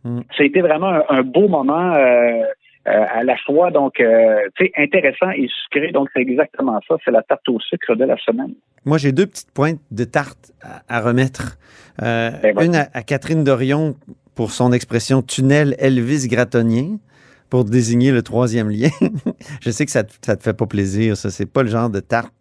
Mm. 0.07 0.21
ça 0.37 0.43
a 0.43 0.47
été 0.47 0.61
vraiment 0.61 0.89
un, 0.89 1.03
un 1.09 1.23
beau 1.23 1.49
moment 1.49 1.95
euh, 1.95 2.43
euh, 2.87 3.05
à 3.13 3.25
la 3.25 3.37
fois, 3.39 3.73
donc, 3.73 3.99
euh, 3.99 4.39
tu 4.57 4.67
sais, 4.67 4.73
intéressant 4.77 5.31
et 5.31 5.49
sucré. 5.65 5.91
Donc, 5.91 6.09
c'est 6.15 6.23
exactement 6.23 6.79
ça. 6.87 6.95
C'est 7.05 7.11
la 7.11 7.23
tarte 7.23 7.49
au 7.49 7.59
sucre 7.59 7.97
de 7.97 8.05
la 8.05 8.17
semaine. 8.19 8.55
Moi, 8.85 8.99
j'ai 8.99 9.11
deux 9.11 9.27
petites 9.27 9.51
pointes 9.53 9.81
de 9.91 10.05
tarte 10.05 10.53
à, 10.63 10.83
à 10.89 11.01
remettre. 11.01 11.59
Euh, 12.03 12.31
Ben, 12.41 12.57
une 12.61 12.77
à, 12.77 12.87
à 12.95 13.03
Catherine 13.03 13.43
Dorion 13.43 13.97
pour 14.37 14.53
son 14.53 14.73
expression 14.73 15.21
tunnel 15.23 15.75
Elvis 15.81 16.29
gratonien 16.29 16.99
pour 17.51 17.65
désigner 17.65 18.13
le 18.13 18.23
troisième 18.23 18.69
lien. 18.71 18.91
Je 19.61 19.71
sais 19.71 19.85
que 19.85 19.91
ça 19.91 20.05
te, 20.05 20.13
ça 20.25 20.37
te 20.37 20.43
fait 20.45 20.53
pas 20.53 20.67
plaisir, 20.67 21.17
ça. 21.17 21.31
C'est 21.31 21.47
pas 21.47 21.63
le 21.65 21.69
genre 21.69 21.91
de 21.91 22.01
tarte 22.01 22.33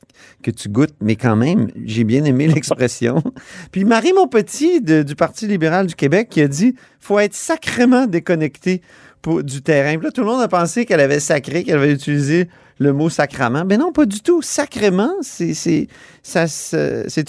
que 0.43 0.49
tu 0.51 0.69
goûtes, 0.69 0.95
mais 1.01 1.15
quand 1.15 1.35
même, 1.35 1.69
j'ai 1.85 2.03
bien 2.03 2.23
aimé 2.25 2.47
l'expression. 2.53 3.21
Puis 3.71 3.83
Marie 3.85 4.13
Montpetit 4.13 4.81
de- 4.81 5.03
du 5.03 5.15
Parti 5.15 5.47
libéral 5.47 5.87
du 5.87 5.95
Québec 5.95 6.27
qui 6.29 6.41
a 6.41 6.47
dit 6.47 6.75
faut 6.99 7.17
être 7.19 7.33
sacrément 7.35 8.05
déconnecté 8.07 8.81
pour- 9.21 9.43
du 9.43 9.61
terrain. 9.61 9.95
Puis 9.97 10.05
là, 10.05 10.11
tout 10.11 10.21
le 10.21 10.27
monde 10.27 10.41
a 10.41 10.47
pensé 10.47 10.85
qu'elle 10.85 10.99
avait 11.01 11.19
sacré, 11.19 11.63
qu'elle 11.63 11.77
avait 11.77 11.93
utilisé 11.93 12.47
le 12.79 12.91
mot 12.91 13.09
sacrament. 13.09 13.63
Ben 13.65 13.79
non, 13.79 13.91
pas 13.93 14.05
du 14.05 14.19
tout. 14.21 14.41
Sacrément, 14.41 15.11
c'est 15.21 15.53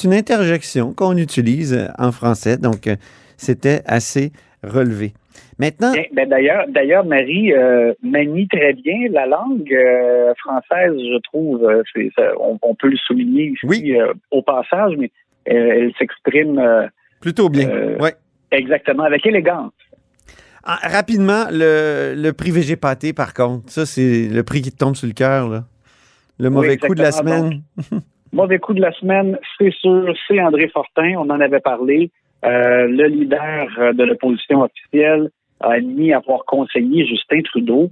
une 0.04 0.14
interjection 0.14 0.92
qu'on 0.94 1.16
utilise 1.16 1.88
en 1.98 2.10
français. 2.12 2.56
Donc, 2.56 2.86
euh, 2.86 2.96
c'était 3.36 3.82
assez 3.86 4.32
relevé. 4.66 5.12
Maintenant, 5.58 5.92
ben, 6.12 6.28
d'ailleurs, 6.28 6.64
d'ailleurs, 6.68 7.04
Marie 7.04 7.52
euh, 7.52 7.94
manie 8.02 8.46
très 8.48 8.72
bien 8.74 9.08
la 9.10 9.26
langue 9.26 9.72
euh, 9.72 10.32
française, 10.38 10.92
je 10.96 11.18
trouve. 11.22 11.64
Euh, 11.64 11.82
ça- 12.16 12.32
on, 12.40 12.58
on 12.62 12.74
peut 12.74 12.88
le 12.88 12.96
souligner 12.98 13.44
ici 13.52 13.66
Oui. 13.66 13.92
euh, 13.98 14.12
au 14.30 14.42
passage, 14.42 14.94
mais 14.98 15.10
elle 15.44 15.92
s'exprime 15.98 16.60
plutôt 17.20 17.48
bien. 17.48 17.68
ouais. 18.00 18.14
exactement 18.50 19.04
avec 19.04 19.24
élégance. 19.26 19.72
Ah, 20.64 20.78
rapidement, 20.82 21.44
le, 21.50 22.14
le 22.16 22.32
prix 22.32 22.50
VG 22.50 22.76
pâté, 22.76 23.12
par 23.12 23.32
contre, 23.34 23.70
ça, 23.70 23.86
c'est 23.86 24.28
le 24.28 24.42
prix 24.42 24.62
qui 24.62 24.72
te 24.72 24.76
tombe 24.78 24.96
sur 24.96 25.06
le 25.06 25.12
cœur. 25.12 25.48
là. 25.48 25.64
Le 26.38 26.50
mauvais 26.50 26.76
coup 26.76 26.94
de 26.94 27.02
la 27.02 27.12
semaine. 27.12 27.62
Mauvais 28.32 28.58
coup 28.58 28.74
de 28.74 28.80
la 28.80 28.92
semaine, 28.92 29.38
c'est 29.56 29.72
sûr, 29.72 30.12
c'est 30.26 30.40
André 30.42 30.68
Fortin. 30.68 31.14
On 31.18 31.30
en 31.30 31.40
avait 31.40 31.60
parlé. 31.60 32.10
Euh, 32.46 32.86
le 32.86 33.06
leader 33.06 33.68
euh, 33.78 33.92
de 33.92 34.04
l'opposition 34.04 34.62
officielle 34.62 35.30
a 35.60 35.72
admis 35.72 36.12
avoir 36.12 36.44
conseillé 36.44 37.06
Justin 37.06 37.42
Trudeau. 37.42 37.90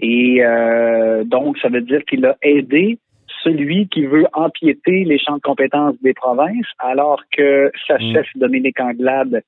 Et 0.00 0.44
euh, 0.44 1.24
donc, 1.24 1.58
ça 1.58 1.68
veut 1.68 1.80
dire 1.80 2.04
qu'il 2.04 2.24
a 2.26 2.36
aidé 2.42 2.98
celui 3.42 3.88
qui 3.88 4.04
veut 4.04 4.26
empiéter 4.32 5.04
les 5.04 5.18
champs 5.18 5.36
de 5.36 5.40
compétences 5.42 5.94
des 6.02 6.12
provinces, 6.12 6.66
alors 6.78 7.22
que 7.30 7.70
sa 7.86 7.96
Mm. 7.98 8.12
chef 8.12 8.26
Dominique 8.36 8.80
Anglade 8.80 9.42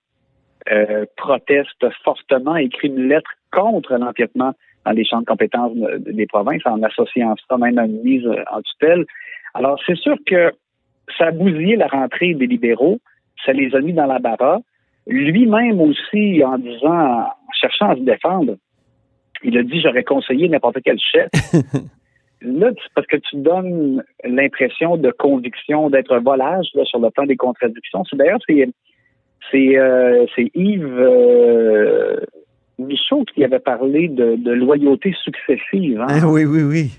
euh, 0.71 1.07
proteste 1.17 1.85
fortement, 2.05 2.57
écrit 2.57 2.89
une 2.89 3.09
lettre 3.09 3.31
contre 3.51 3.95
l'empiètement 3.97 4.53
dans 4.85 4.93
les 4.93 5.05
champs 5.05 5.21
de 5.21 5.25
compétences 5.27 5.75
de- 5.75 6.13
des 6.13 6.27
provinces, 6.27 6.63
en 6.67 6.83
associant 6.83 7.35
ça 7.49 7.57
même 7.57 7.79
à 7.79 7.87
une 7.87 8.03
mise 8.03 8.27
en 8.27 8.61
tutelle. 8.63 9.05
Alors, 9.55 9.79
c'est 9.87 9.97
sûr 9.97 10.17
que 10.27 10.53
ça 11.19 11.27
a 11.27 11.31
bousillé 11.33 11.77
la 11.77 11.87
rentrée 11.89 12.35
des 12.35 12.47
libéraux, 12.47 12.99
ça 13.45 13.53
les 13.53 13.75
a 13.75 13.81
mis 13.81 13.93
dans 13.93 14.07
la 14.07 14.19
barre. 14.19 14.61
Lui-même 15.07 15.81
aussi, 15.81 16.43
en 16.45 16.59
disant, 16.59 17.21
en 17.21 17.53
cherchant 17.61 17.91
à 17.91 17.97
se 17.97 18.01
défendre, 18.01 18.57
il 19.43 19.57
a 19.57 19.63
dit 19.63 19.81
j'aurais 19.81 20.05
conseillé 20.05 20.49
n'importe 20.49 20.79
quel 20.85 20.99
chef. 20.99 21.29
là, 22.43 22.71
c'est 22.75 22.93
parce 22.95 23.07
que 23.07 23.17
tu 23.17 23.37
donnes 23.37 24.03
l'impression 24.25 24.97
de 24.97 25.11
conviction, 25.11 25.91
d'être 25.91 26.19
volage 26.19 26.69
là, 26.75 26.85
sur 26.85 26.99
le 26.99 27.11
plan 27.11 27.25
des 27.25 27.37
contradictions. 27.37 28.05
C'est 28.09 28.17
d'ailleurs 28.17 28.41
c'est 28.47 28.69
c'est 29.51 29.79
euh, 29.79 30.27
c'est 30.37 30.51
Yves 30.55 30.87
euh, 30.87 32.21
Michaud 32.79 33.25
qui 33.35 33.45
avait 33.45 33.59
parlé 33.59 34.09
de, 34.09 34.37
de 34.37 34.53
loyauté 34.53 35.15
successive 35.25 36.01
hein, 36.01 36.07
Ah 36.09 36.29
oui, 36.29 36.45
oui, 36.45 36.63
oui. 36.63 36.91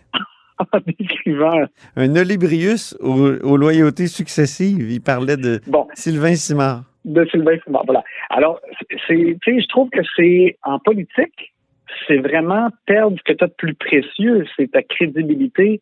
en. 1.26 1.68
Un 1.96 2.16
Olibrius 2.16 2.96
aux, 3.00 3.34
aux 3.44 3.58
loyautés 3.58 4.08
successives. 4.08 4.92
Il 4.92 5.02
parlait 5.02 5.38
de 5.38 5.60
Bon, 5.68 5.88
Sylvain 5.94 6.36
Simard. 6.36 6.84
de 7.06 7.26
Sylvain 7.26 7.58
Simard. 7.64 7.84
Voilà. 7.86 8.04
Alors, 8.30 8.60
c'est, 9.08 9.38
tu 9.42 9.56
sais, 9.56 9.62
je 9.62 9.68
trouve 9.68 9.90
que 9.90 10.02
c'est 10.16 10.58
en 10.64 10.80
politique, 10.80 11.54
c'est 12.08 12.18
vraiment 12.18 12.70
perdre 12.86 13.18
ce 13.18 13.24
que 13.32 13.38
tu 13.38 13.44
as 13.44 13.48
de 13.48 13.54
plus 13.58 13.74
précieux, 13.76 14.46
c'est 14.56 14.72
ta 14.72 14.82
crédibilité. 14.84 15.82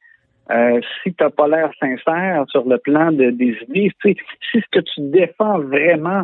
Euh, 0.52 0.80
si 1.04 1.14
tu 1.14 1.24
n'as 1.24 1.30
pas 1.30 1.48
l'air 1.48 1.70
sincère 1.80 2.44
sur 2.50 2.68
le 2.68 2.80
plan 2.80 3.12
de, 3.12 3.30
des 3.30 3.56
idées, 3.70 3.92
tu 4.02 4.14
sais, 4.14 4.16
si 4.52 4.60
ce 4.62 4.66
que 4.72 4.80
tu 4.80 5.02
défends 5.12 5.60
vraiment, 5.60 6.24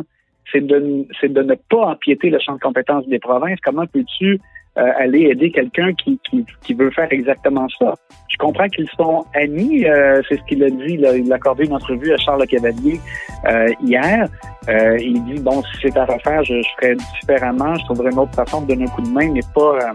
c'est 0.50 0.66
de, 0.66 1.06
c'est 1.20 1.32
de 1.32 1.42
ne 1.42 1.54
pas 1.70 1.86
empiéter 1.92 2.30
le 2.30 2.38
champ 2.40 2.54
de 2.54 2.60
compétences 2.60 3.06
des 3.06 3.20
provinces, 3.20 3.58
comment 3.64 3.86
peux-tu 3.86 4.40
euh, 4.78 4.92
aller 4.98 5.22
aider 5.30 5.50
quelqu'un 5.50 5.92
qui, 5.94 6.20
qui, 6.28 6.44
qui 6.62 6.74
veut 6.74 6.90
faire 6.90 7.08
exactement 7.10 7.66
ça? 7.78 7.94
Je 8.28 8.36
comprends 8.38 8.68
qu'ils 8.68 8.88
sont 8.96 9.24
amis, 9.34 9.86
euh, 9.86 10.20
c'est 10.28 10.36
ce 10.36 10.42
qu'il 10.48 10.62
a 10.64 10.70
dit, 10.70 10.96
là, 10.98 11.16
il 11.16 11.32
a 11.32 11.36
accordé 11.36 11.64
une 11.64 11.72
entrevue 11.72 12.12
à 12.12 12.16
Charles 12.18 12.46
Cavalier 12.46 13.00
euh, 13.48 13.68
hier. 13.82 14.28
Euh, 14.68 14.98
il 14.98 15.24
dit 15.24 15.40
bon, 15.40 15.62
si 15.62 15.78
c'est 15.82 15.96
à 15.96 16.04
refaire, 16.04 16.42
je, 16.44 16.60
je 16.60 16.68
ferais 16.80 16.96
différemment, 17.20 17.74
je 17.76 17.84
trouverais 17.84 18.10
une 18.10 18.18
autre 18.18 18.34
façon 18.34 18.62
de 18.62 18.66
donner 18.66 18.84
un 18.84 18.88
coup 18.88 19.02
de 19.02 19.10
main, 19.10 19.30
mais 19.32 19.40
pas 19.54 19.60
euh, 19.60 19.92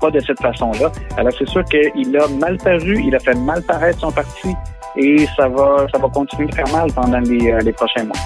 pas 0.00 0.10
de 0.10 0.20
cette 0.20 0.40
façon-là. 0.40 0.92
Alors 1.16 1.32
c'est 1.38 1.48
sûr 1.48 1.64
qu'il 1.64 2.16
a 2.16 2.28
mal 2.38 2.58
paru, 2.58 3.00
il 3.02 3.14
a 3.16 3.18
fait 3.18 3.34
mal 3.34 3.62
paraître 3.62 4.00
son 4.00 4.12
parti 4.12 4.54
et 4.96 5.26
ça 5.36 5.48
va 5.48 5.86
ça 5.90 5.98
va 5.98 6.08
continuer 6.08 6.46
de 6.48 6.54
faire 6.54 6.68
mal 6.70 6.92
pendant 6.92 7.20
les, 7.20 7.50
euh, 7.50 7.60
les 7.60 7.72
prochains 7.72 8.04
mois. 8.04 8.16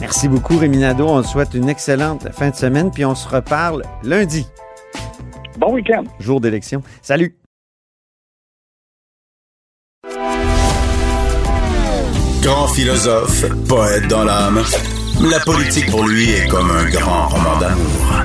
Merci 0.00 0.28
beaucoup, 0.28 0.58
Rémi 0.58 0.76
Nadeau. 0.76 1.08
On 1.08 1.22
te 1.22 1.26
souhaite 1.26 1.54
une 1.54 1.70
excellente 1.70 2.28
fin 2.32 2.50
de 2.50 2.54
semaine, 2.54 2.90
puis 2.92 3.06
on 3.06 3.14
se 3.14 3.26
reparle 3.26 3.82
lundi, 4.02 4.46
Bon 5.56 5.72
week-end. 5.72 6.04
jour 6.20 6.40
d'élection. 6.40 6.82
Salut! 7.02 7.36
Grand 12.42 12.68
philosophe, 12.68 13.46
poète 13.66 14.06
dans 14.08 14.24
l'âme, 14.24 14.62
la 15.30 15.40
politique 15.40 15.90
pour 15.90 16.06
lui 16.06 16.30
est 16.30 16.46
comme 16.48 16.70
un 16.70 16.90
grand 16.90 17.28
roman 17.28 17.58
d'amour. 17.58 18.24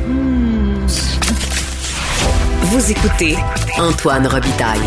Vous 2.64 2.92
écoutez 2.92 3.36
Antoine 3.78 4.28
Robitaille, 4.28 4.80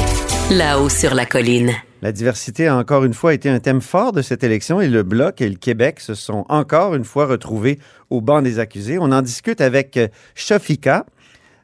là-haut 0.51 0.91
sur 0.91 1.15
la 1.15 1.25
colline. 1.25 1.73
La 2.03 2.13
diversité 2.13 2.67
a 2.67 2.77
encore 2.77 3.05
une 3.05 3.15
fois 3.15 3.33
été 3.33 3.49
un 3.49 3.61
thème 3.61 3.81
fort 3.81 4.13
de 4.13 4.23
cette 4.23 4.43
élection 4.43 4.81
et 4.81 4.89
le 4.89 5.03
Bloc 5.03 5.41
et 5.41 5.49
le 5.49 5.55
Québec 5.55 6.01
se 6.01 6.15
sont 6.15 6.45
encore 6.49 6.95
une 6.95 7.05
fois 7.05 7.27
retrouvés 7.27 7.79
au 8.11 8.21
banc 8.21 8.43
des 8.43 8.59
accusés. 8.59 8.99
On 8.99 9.13
en 9.13 9.23
discute 9.23 9.61
avec 9.61 9.99
Shafika 10.35 11.07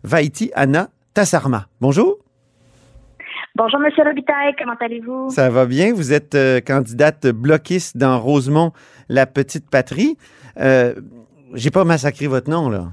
Vaiti 0.04 0.50
Anna 0.54 0.88
Tassarma. 1.14 1.66
Bonjour, 1.80 2.18
Bonjour, 3.54 3.80
Monsieur 3.80 4.04
Robitaille, 4.04 4.54
comment 4.56 4.76
allez-vous? 4.80 5.30
ça 5.30 5.50
va 5.50 5.66
bien? 5.66 5.92
Vous 5.92 6.12
êtes 6.12 6.36
euh, 6.36 6.60
candidate 6.60 7.26
bloquiste 7.26 7.96
dans 7.96 8.20
Rosemont, 8.20 8.72
la 9.08 9.26
petite 9.26 9.68
patrie. 9.68 10.16
Euh, 10.60 10.94
J'ai 11.54 11.70
pas 11.72 11.82
massacré 11.84 12.28
votre 12.28 12.48
nom, 12.48 12.68
là. 12.68 12.92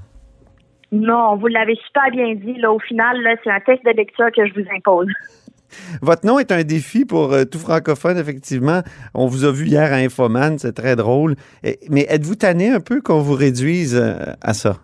Non, 0.90 1.36
vous 1.36 1.46
l'avez 1.46 1.76
super 1.86 2.10
bien 2.10 2.34
dit. 2.34 2.58
Là, 2.58 2.72
au 2.72 2.80
final, 2.80 3.20
là, 3.22 3.36
c'est 3.44 3.50
un 3.50 3.60
test 3.60 3.84
de 3.84 3.90
lecture 3.90 4.26
que 4.34 4.44
je 4.46 4.54
vous 4.54 4.66
impose. 4.76 5.06
Votre 6.00 6.24
nom 6.26 6.38
est 6.38 6.52
un 6.52 6.62
défi 6.62 7.04
pour 7.04 7.32
euh, 7.32 7.44
tout 7.44 7.58
francophone, 7.58 8.16
effectivement. 8.18 8.82
On 9.14 9.26
vous 9.26 9.44
a 9.44 9.52
vu 9.52 9.66
hier 9.66 9.92
à 9.92 9.96
Infoman, 9.96 10.58
c'est 10.58 10.72
très 10.72 10.96
drôle. 10.96 11.34
Et- 11.64 11.78
mais 11.90 12.06
êtes-vous 12.08 12.36
tanné 12.36 12.70
un 12.70 12.80
peu 12.80 13.00
qu'on 13.02 13.20
vous 13.20 13.34
réduise 13.34 13.96
à 14.40 14.54
ça? 14.54 14.78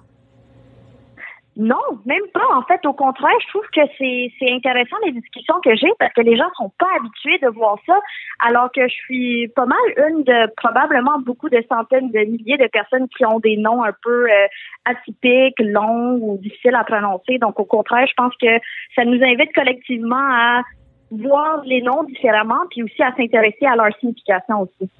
Non, 1.56 1.76
même 2.06 2.22
pas. 2.32 2.46
En 2.54 2.62
fait, 2.62 2.84
au 2.86 2.94
contraire, 2.94 3.34
je 3.42 3.48
trouve 3.48 3.66
que 3.74 3.80
c'est 3.98 4.52
intéressant 4.52 4.96
les 5.04 5.12
discussions 5.12 5.60
que 5.62 5.76
j'ai 5.76 5.90
parce 5.98 6.12
que 6.14 6.22
les 6.22 6.36
gens 6.36 6.48
sont 6.56 6.72
pas 6.78 6.88
habitués 6.98 7.38
de 7.42 7.48
voir 7.48 7.76
ça, 7.86 7.94
alors 8.40 8.72
que 8.72 8.88
je 8.88 8.94
suis 8.94 9.48
pas 9.48 9.66
mal 9.66 9.78
une 10.08 10.24
de 10.24 10.50
probablement 10.56 11.18
beaucoup 11.18 11.50
de 11.50 11.62
centaines 11.68 12.10
de 12.10 12.20
milliers 12.20 12.56
de 12.56 12.68
personnes 12.68 13.06
qui 13.08 13.26
ont 13.26 13.38
des 13.38 13.58
noms 13.58 13.84
un 13.84 13.92
peu 14.02 14.30
euh, 14.30 14.46
atypiques, 14.86 15.60
longs 15.60 16.18
ou 16.22 16.38
difficiles 16.38 16.74
à 16.74 16.84
prononcer. 16.84 17.36
Donc, 17.38 17.60
au 17.60 17.66
contraire, 17.66 18.06
je 18.06 18.14
pense 18.16 18.32
que 18.40 18.58
ça 18.96 19.04
nous 19.04 19.22
invite 19.22 19.52
collectivement 19.54 20.16
à 20.16 20.62
voir 21.10 21.62
les 21.66 21.82
noms 21.82 22.02
différemment, 22.04 22.60
puis 22.70 22.82
aussi 22.82 23.02
à 23.02 23.14
s'intéresser 23.14 23.66
à 23.66 23.76
leur 23.76 23.94
signification 24.00 24.62
aussi. 24.62 24.90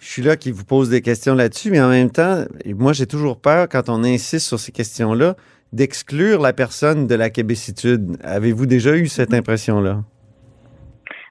Je 0.00 0.14
suis 0.14 0.22
là 0.22 0.36
qui 0.36 0.50
vous 0.50 0.64
pose 0.64 0.88
des 0.88 1.02
questions 1.02 1.34
là-dessus, 1.34 1.70
mais 1.70 1.82
en 1.82 1.90
même 1.90 2.10
temps, 2.10 2.44
moi, 2.64 2.94
j'ai 2.94 3.06
toujours 3.06 3.38
peur, 3.38 3.68
quand 3.68 3.90
on 3.90 4.02
insiste 4.02 4.46
sur 4.46 4.58
ces 4.58 4.72
questions-là, 4.72 5.34
d'exclure 5.72 6.40
la 6.40 6.52
personne 6.52 7.06
de 7.06 7.14
la 7.14 7.30
québécitude. 7.30 8.16
Avez-vous 8.22 8.66
déjà 8.66 8.96
eu 8.96 9.06
cette 9.06 9.34
impression-là? 9.34 10.02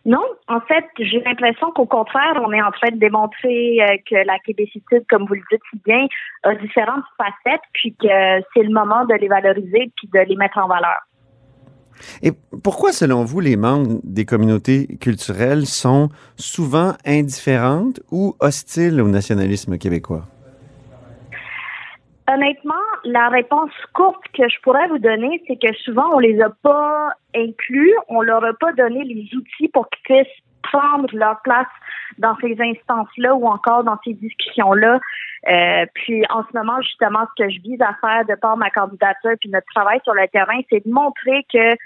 Non, 0.05 0.23
en 0.47 0.61
fait, 0.61 0.85
j'ai 0.99 1.19
l'impression 1.19 1.69
qu'au 1.71 1.85
contraire, 1.85 2.41
on 2.41 2.53
est 2.53 2.61
en 2.61 2.71
train 2.71 2.91
de 2.91 2.97
démontrer 2.97 3.79
euh, 3.81 3.97
que 4.09 4.15
la 4.25 4.39
québécitude, 4.39 5.03
comme 5.09 5.25
vous 5.25 5.33
le 5.33 5.43
dites 5.51 5.61
si 5.69 5.81
bien, 5.85 6.07
a 6.43 6.55
différentes 6.55 7.03
facettes, 7.17 7.61
puis 7.73 7.93
que 7.93 8.07
c'est 8.53 8.63
le 8.63 8.71
moment 8.71 9.03
de 9.05 9.15
les 9.15 9.27
valoriser 9.27 9.91
puis 9.97 10.09
de 10.13 10.19
les 10.19 10.37
mettre 10.37 10.59
en 10.59 10.67
valeur. 10.69 11.01
Et 12.21 12.31
pourquoi, 12.63 12.93
selon 12.93 13.25
vous, 13.25 13.41
les 13.41 13.57
membres 13.57 13.99
des 14.03 14.23
communautés 14.23 14.97
culturelles 15.01 15.65
sont 15.65 16.09
souvent 16.37 16.93
indifférentes 17.05 17.99
ou 18.09 18.35
hostiles 18.39 19.01
au 19.01 19.09
nationalisme 19.09 19.77
québécois? 19.77 20.23
Honnêtement, 22.29 22.73
la 23.05 23.29
réponse 23.29 23.71
courte 23.93 24.23
que 24.33 24.49
je 24.49 24.59
pourrais 24.61 24.87
vous 24.89 24.99
donner, 24.99 25.41
c'est 25.47 25.55
que 25.55 25.73
souvent 25.77 26.09
on 26.13 26.19
les 26.19 26.41
a 26.41 26.49
pas 26.49 27.11
inclus, 27.33 27.93
on 28.09 28.21
leur 28.21 28.43
a 28.43 28.53
pas 28.53 28.73
donné 28.73 29.03
les 29.05 29.29
outils 29.33 29.69
pour 29.69 29.89
qu'ils 29.89 30.03
puissent 30.03 30.43
prendre 30.61 31.07
leur 31.13 31.41
place 31.41 31.67
dans 32.17 32.35
ces 32.41 32.57
instances-là 32.59 33.33
ou 33.35 33.47
encore 33.47 33.85
dans 33.85 33.97
ces 34.03 34.13
discussions-là. 34.13 34.99
Euh, 35.47 35.85
puis 35.93 36.23
en 36.29 36.43
ce 36.43 36.57
moment, 36.57 36.81
justement, 36.81 37.25
ce 37.37 37.43
que 37.43 37.49
je 37.49 37.61
vise 37.61 37.81
à 37.81 37.95
faire 38.01 38.25
de 38.25 38.35
par 38.35 38.57
ma 38.57 38.69
candidature 38.71 39.35
puis 39.39 39.49
notre 39.49 39.67
travail 39.73 39.99
sur 40.03 40.13
le 40.13 40.27
terrain, 40.27 40.59
c'est 40.69 40.85
de 40.85 40.91
montrer 40.91 41.45
que 41.51 41.77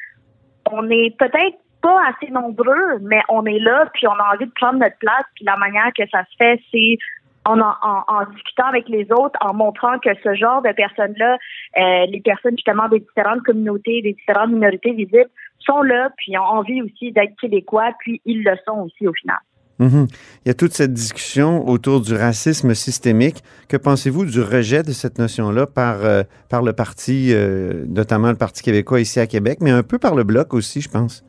on 0.72 0.90
est 0.90 1.16
peut-être 1.18 1.58
pas 1.82 2.00
assez 2.10 2.32
nombreux, 2.32 3.00
mais 3.02 3.22
on 3.30 3.46
est 3.46 3.60
là, 3.60 3.90
puis 3.94 4.08
on 4.08 4.14
a 4.14 4.36
envie 4.36 4.46
de 4.46 4.54
prendre 4.54 4.80
notre 4.80 4.98
place. 4.98 5.26
Puis 5.36 5.46
la 5.46 5.58
manière 5.58 5.92
que 5.98 6.08
ça 6.12 6.24
se 6.26 6.36
fait, 6.38 6.62
c'est 6.72 6.98
en, 7.46 8.26
discutant 8.34 8.68
avec 8.68 8.88
les 8.90 9.08
autres, 9.12 9.38
en 9.42 9.54
montrant 9.54 9.98
que 10.00 10.10
ce 10.24 10.36
genre 10.36 10.62
de 10.62 10.72
personnes-là, 10.72 11.38
euh, 11.78 12.06
les 12.08 12.22
personnes 12.22 12.56
justement 12.58 12.88
des 12.90 13.00
différentes 13.00 13.42
communautés, 13.44 14.02
des 14.02 14.14
différentes 14.14 14.52
minorités 14.52 14.94
visibles, 14.94 15.30
sont 15.60 15.82
là, 15.82 16.12
puis 16.18 16.38
ont 16.38 16.44
envie 16.44 16.82
aussi 16.82 17.12
d'être 17.12 17.36
québécois, 17.40 17.92
puis 18.00 18.22
ils 18.26 18.44
le 18.44 18.56
sont 18.66 18.80
aussi 18.80 19.08
au 19.08 19.14
final. 19.14 19.38
Mhm. 19.80 20.06
Il 20.46 20.48
y 20.48 20.52
a 20.52 20.54
toute 20.54 20.74
cette 20.74 20.94
discussion 20.94 21.68
autour 21.68 22.02
du 22.02 22.14
racisme 22.14 22.76
systémique. 22.76 23.44
Que 23.68 23.78
pensez-vous 23.78 24.26
du 24.26 24.40
rejet 24.40 24.84
de 24.84 24.92
cette 24.92 25.18
notion-là 25.18 25.66
par, 25.66 26.06
euh, 26.06 26.22
par 26.50 26.62
le 26.62 26.74
parti, 26.74 27.30
euh, 27.34 27.86
notamment 27.88 28.30
le 28.30 28.38
Parti 28.38 28.62
québécois 28.62 29.02
ici 29.02 29.20
à 29.20 29.26
Québec, 29.26 29.58
mais 29.60 29.72
un 29.72 29.82
peu 29.82 29.98
par 29.98 30.14
le 30.14 30.24
Bloc 30.24 30.54
aussi, 30.54 30.82
je 30.82 30.90
pense? 30.90 31.24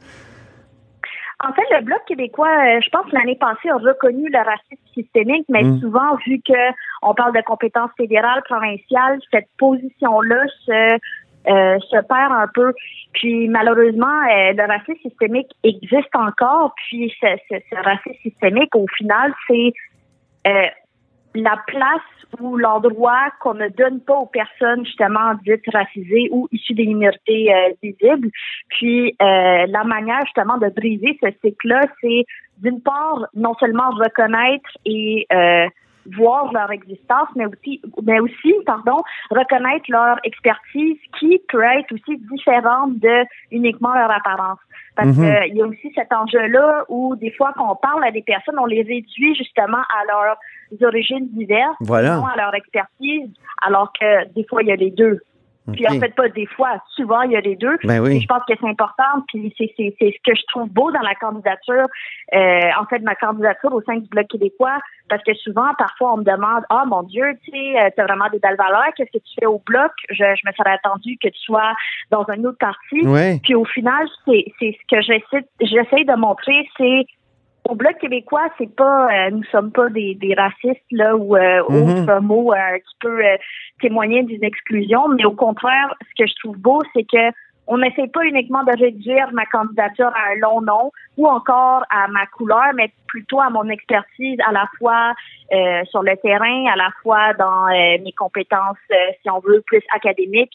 En 1.44 1.52
fait, 1.52 1.64
le 1.72 1.82
Bloc 1.82 1.98
québécois, 2.06 2.46
euh, 2.48 2.80
je 2.80 2.88
pense 2.90 3.10
l'année 3.12 3.34
passée, 3.36 3.68
a 3.68 3.76
reconnu 3.76 4.28
le 4.30 4.38
racisme 4.38 4.86
systémique, 4.94 5.44
mais 5.48 5.64
Mm. 5.64 5.80
souvent, 5.80 6.14
vu 6.24 6.40
que 6.40 6.72
on 7.02 7.14
parle 7.14 7.34
de 7.34 7.42
compétences 7.42 7.90
fédérales, 7.96 8.42
provinciales, 8.44 9.18
cette 9.32 9.48
position-là 9.58 10.44
se, 10.64 10.98
euh, 11.48 11.78
se 11.80 12.00
perd 12.06 12.32
un 12.32 12.46
peu. 12.54 12.72
Puis 13.14 13.48
malheureusement, 13.48 14.20
euh, 14.30 14.52
le 14.52 14.66
racisme 14.66 15.00
systémique 15.02 15.50
existe 15.64 16.14
encore. 16.14 16.74
Puis 16.76 17.12
ce, 17.20 17.26
ce, 17.50 17.56
ce 17.70 17.76
racisme 17.82 18.18
systémique, 18.22 18.74
au 18.76 18.86
final, 18.96 19.34
c'est 19.48 19.72
euh, 20.46 20.66
la 21.34 21.56
place 21.66 22.00
ou 22.40 22.56
l'endroit 22.56 23.30
qu'on 23.40 23.54
ne 23.54 23.68
donne 23.68 24.00
pas 24.00 24.16
aux 24.16 24.26
personnes 24.26 24.84
justement 24.86 25.34
dites 25.44 25.64
racisées 25.72 26.28
ou 26.30 26.48
issues 26.50 26.74
des 26.74 26.86
minorités 26.86 27.54
euh, 27.54 27.70
visibles. 27.82 28.30
Puis 28.68 29.14
euh, 29.20 29.66
la 29.66 29.84
manière 29.84 30.20
justement 30.24 30.56
de 30.58 30.68
briser 30.68 31.18
ce 31.22 31.28
cycle-là, 31.44 31.82
c'est 32.00 32.24
d'une 32.58 32.80
part 32.80 33.26
non 33.34 33.54
seulement 33.60 33.90
reconnaître 33.90 34.70
et 34.86 35.26
euh, 35.32 35.66
voir 36.16 36.52
leur 36.52 36.70
existence, 36.70 37.28
mais 37.36 37.46
aussi, 37.46 37.80
mais 38.02 38.20
aussi, 38.20 38.54
pardon, 38.66 38.96
reconnaître 39.30 39.84
leur 39.88 40.16
expertise 40.24 40.98
qui 41.18 41.40
peut 41.48 41.62
être 41.62 41.92
aussi 41.92 42.18
différente 42.30 42.98
de 42.98 43.24
uniquement 43.50 43.94
leur 43.94 44.10
apparence. 44.10 44.58
Parce 44.94 45.16
Mhm. 45.16 45.24
qu'il 45.46 45.56
y 45.56 45.62
a 45.62 45.66
aussi 45.66 45.90
cet 45.94 46.12
enjeu-là 46.12 46.84
où 46.88 47.16
des 47.16 47.30
fois 47.30 47.52
quand 47.56 47.70
on 47.70 47.76
parle 47.76 48.04
à 48.04 48.10
des 48.10 48.22
personnes, 48.22 48.58
on 48.58 48.66
les 48.66 48.82
réduit 48.82 49.34
justement 49.34 49.78
à 49.78 50.04
leurs 50.06 50.36
origines 50.82 51.28
diverses, 51.30 51.76
Voilà. 51.80 52.16
à 52.16 52.36
leur 52.36 52.54
expertise, 52.54 53.30
alors 53.62 53.92
que 53.98 54.28
des 54.34 54.44
fois 54.44 54.62
il 54.62 54.68
y 54.68 54.72
a 54.72 54.76
les 54.76 54.90
deux. 54.90 55.20
Puis 55.72 55.86
en 55.86 56.00
fait 56.00 56.14
pas 56.14 56.28
des 56.28 56.46
fois, 56.46 56.82
souvent 56.96 57.22
il 57.22 57.32
y 57.32 57.36
a 57.36 57.40
les 57.40 57.56
deux. 57.56 57.76
Ben 57.84 58.00
oui. 58.00 58.20
Je 58.20 58.26
pense 58.26 58.42
que 58.48 58.54
c'est 58.60 58.68
important, 58.68 59.22
puis 59.28 59.54
c'est 59.56 59.72
c'est 59.76 59.94
c'est 59.98 60.12
ce 60.12 60.30
que 60.30 60.36
je 60.36 60.42
trouve 60.48 60.68
beau 60.68 60.90
dans 60.90 61.00
la 61.00 61.14
candidature, 61.14 61.86
euh, 62.34 62.60
en 62.80 62.86
fait 62.86 62.98
ma 63.00 63.14
candidature 63.14 63.72
au 63.72 63.80
sein 63.82 63.96
du 63.96 64.08
bloc 64.08 64.26
québécois, 64.26 64.78
parce 65.08 65.22
que 65.22 65.34
souvent 65.34 65.72
parfois 65.78 66.14
on 66.14 66.16
me 66.18 66.24
demande 66.24 66.64
ah 66.68 66.84
mon 66.86 67.04
Dieu, 67.04 67.24
tu 67.44 67.52
sais, 67.52 67.80
euh, 67.80 67.90
t'as 67.96 68.04
vraiment 68.04 68.28
des 68.32 68.40
belles 68.40 68.56
valeurs, 68.56 68.92
qu'est-ce 68.96 69.12
que 69.12 69.22
tu 69.22 69.34
fais 69.38 69.46
au 69.46 69.62
bloc 69.64 69.92
Je, 70.10 70.16
je 70.16 70.48
me 70.48 70.52
serais 70.52 70.72
attendu 70.72 71.16
que 71.22 71.28
tu 71.28 71.40
sois 71.40 71.74
dans 72.10 72.24
un 72.28 72.42
autre 72.44 72.58
parti. 72.58 73.06
Ouais. 73.06 73.38
Puis 73.42 73.54
au 73.54 73.64
final, 73.64 74.06
c'est 74.24 74.44
c'est 74.58 74.76
ce 74.80 74.96
que 74.96 75.00
j'essaie 75.00 75.46
j'essaie 75.60 76.04
de 76.04 76.16
montrer, 76.18 76.68
c'est 76.76 77.06
au 77.68 77.74
bloc 77.74 77.96
québécois, 77.98 78.48
c'est 78.58 78.74
pas 78.74 79.06
euh, 79.06 79.30
nous 79.30 79.44
sommes 79.44 79.70
pas 79.70 79.88
des, 79.88 80.14
des 80.16 80.34
racistes 80.34 80.82
là 80.90 81.16
ou 81.16 81.36
euh, 81.36 81.62
Mhm. 81.68 81.90
autre 81.90 82.20
mot 82.20 82.52
euh, 82.52 82.78
qui 82.78 82.96
peut 83.00 83.24
euh, 83.24 83.36
témoigner 83.80 84.22
d'une 84.24 84.44
exclusion, 84.44 85.08
mais 85.08 85.24
au 85.24 85.32
contraire, 85.32 85.94
ce 86.00 86.22
que 86.22 86.28
je 86.28 86.34
trouve 86.42 86.58
beau, 86.58 86.82
c'est 86.92 87.04
que 87.04 87.30
on 87.72 87.78
n'essaie 87.78 88.06
pas 88.08 88.24
uniquement 88.24 88.62
de 88.64 88.78
réduire 88.78 89.32
ma 89.32 89.46
candidature 89.46 90.12
à 90.14 90.32
un 90.32 90.38
long 90.40 90.60
nom 90.60 90.92
ou 91.16 91.26
encore 91.26 91.84
à 91.88 92.06
ma 92.08 92.26
couleur, 92.26 92.74
mais 92.74 92.92
plutôt 93.06 93.40
à 93.40 93.48
mon 93.48 93.66
expertise 93.70 94.38
à 94.46 94.52
la 94.52 94.68
fois 94.78 95.14
euh, 95.54 95.82
sur 95.90 96.02
le 96.02 96.14
terrain, 96.18 96.66
à 96.70 96.76
la 96.76 96.90
fois 97.02 97.32
dans 97.32 97.68
euh, 97.68 97.96
mes 98.04 98.12
compétences, 98.12 98.76
euh, 98.90 99.12
si 99.22 99.30
on 99.30 99.38
veut, 99.38 99.62
plus 99.66 99.82
académiques. 99.94 100.52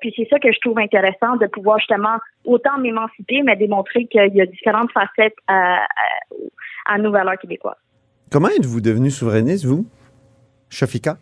Puis 0.00 0.14
c'est 0.16 0.26
ça 0.30 0.38
que 0.38 0.50
je 0.50 0.58
trouve 0.60 0.78
intéressant 0.78 1.36
de 1.36 1.46
pouvoir 1.46 1.78
justement 1.78 2.16
autant 2.46 2.78
m'émanciper, 2.78 3.42
mais 3.42 3.56
démontrer 3.56 4.06
qu'il 4.06 4.34
y 4.34 4.40
a 4.40 4.46
différentes 4.46 4.92
facettes 4.92 5.36
à, 5.46 5.84
à, 5.84 6.06
à 6.86 6.98
nos 6.98 7.10
valeurs 7.10 7.38
québécoises. 7.38 7.82
Comment 8.32 8.48
êtes-vous 8.48 8.80
devenu 8.80 9.10
souverainiste, 9.10 9.66
vous? 9.66 9.84
Shafika? 10.70 11.18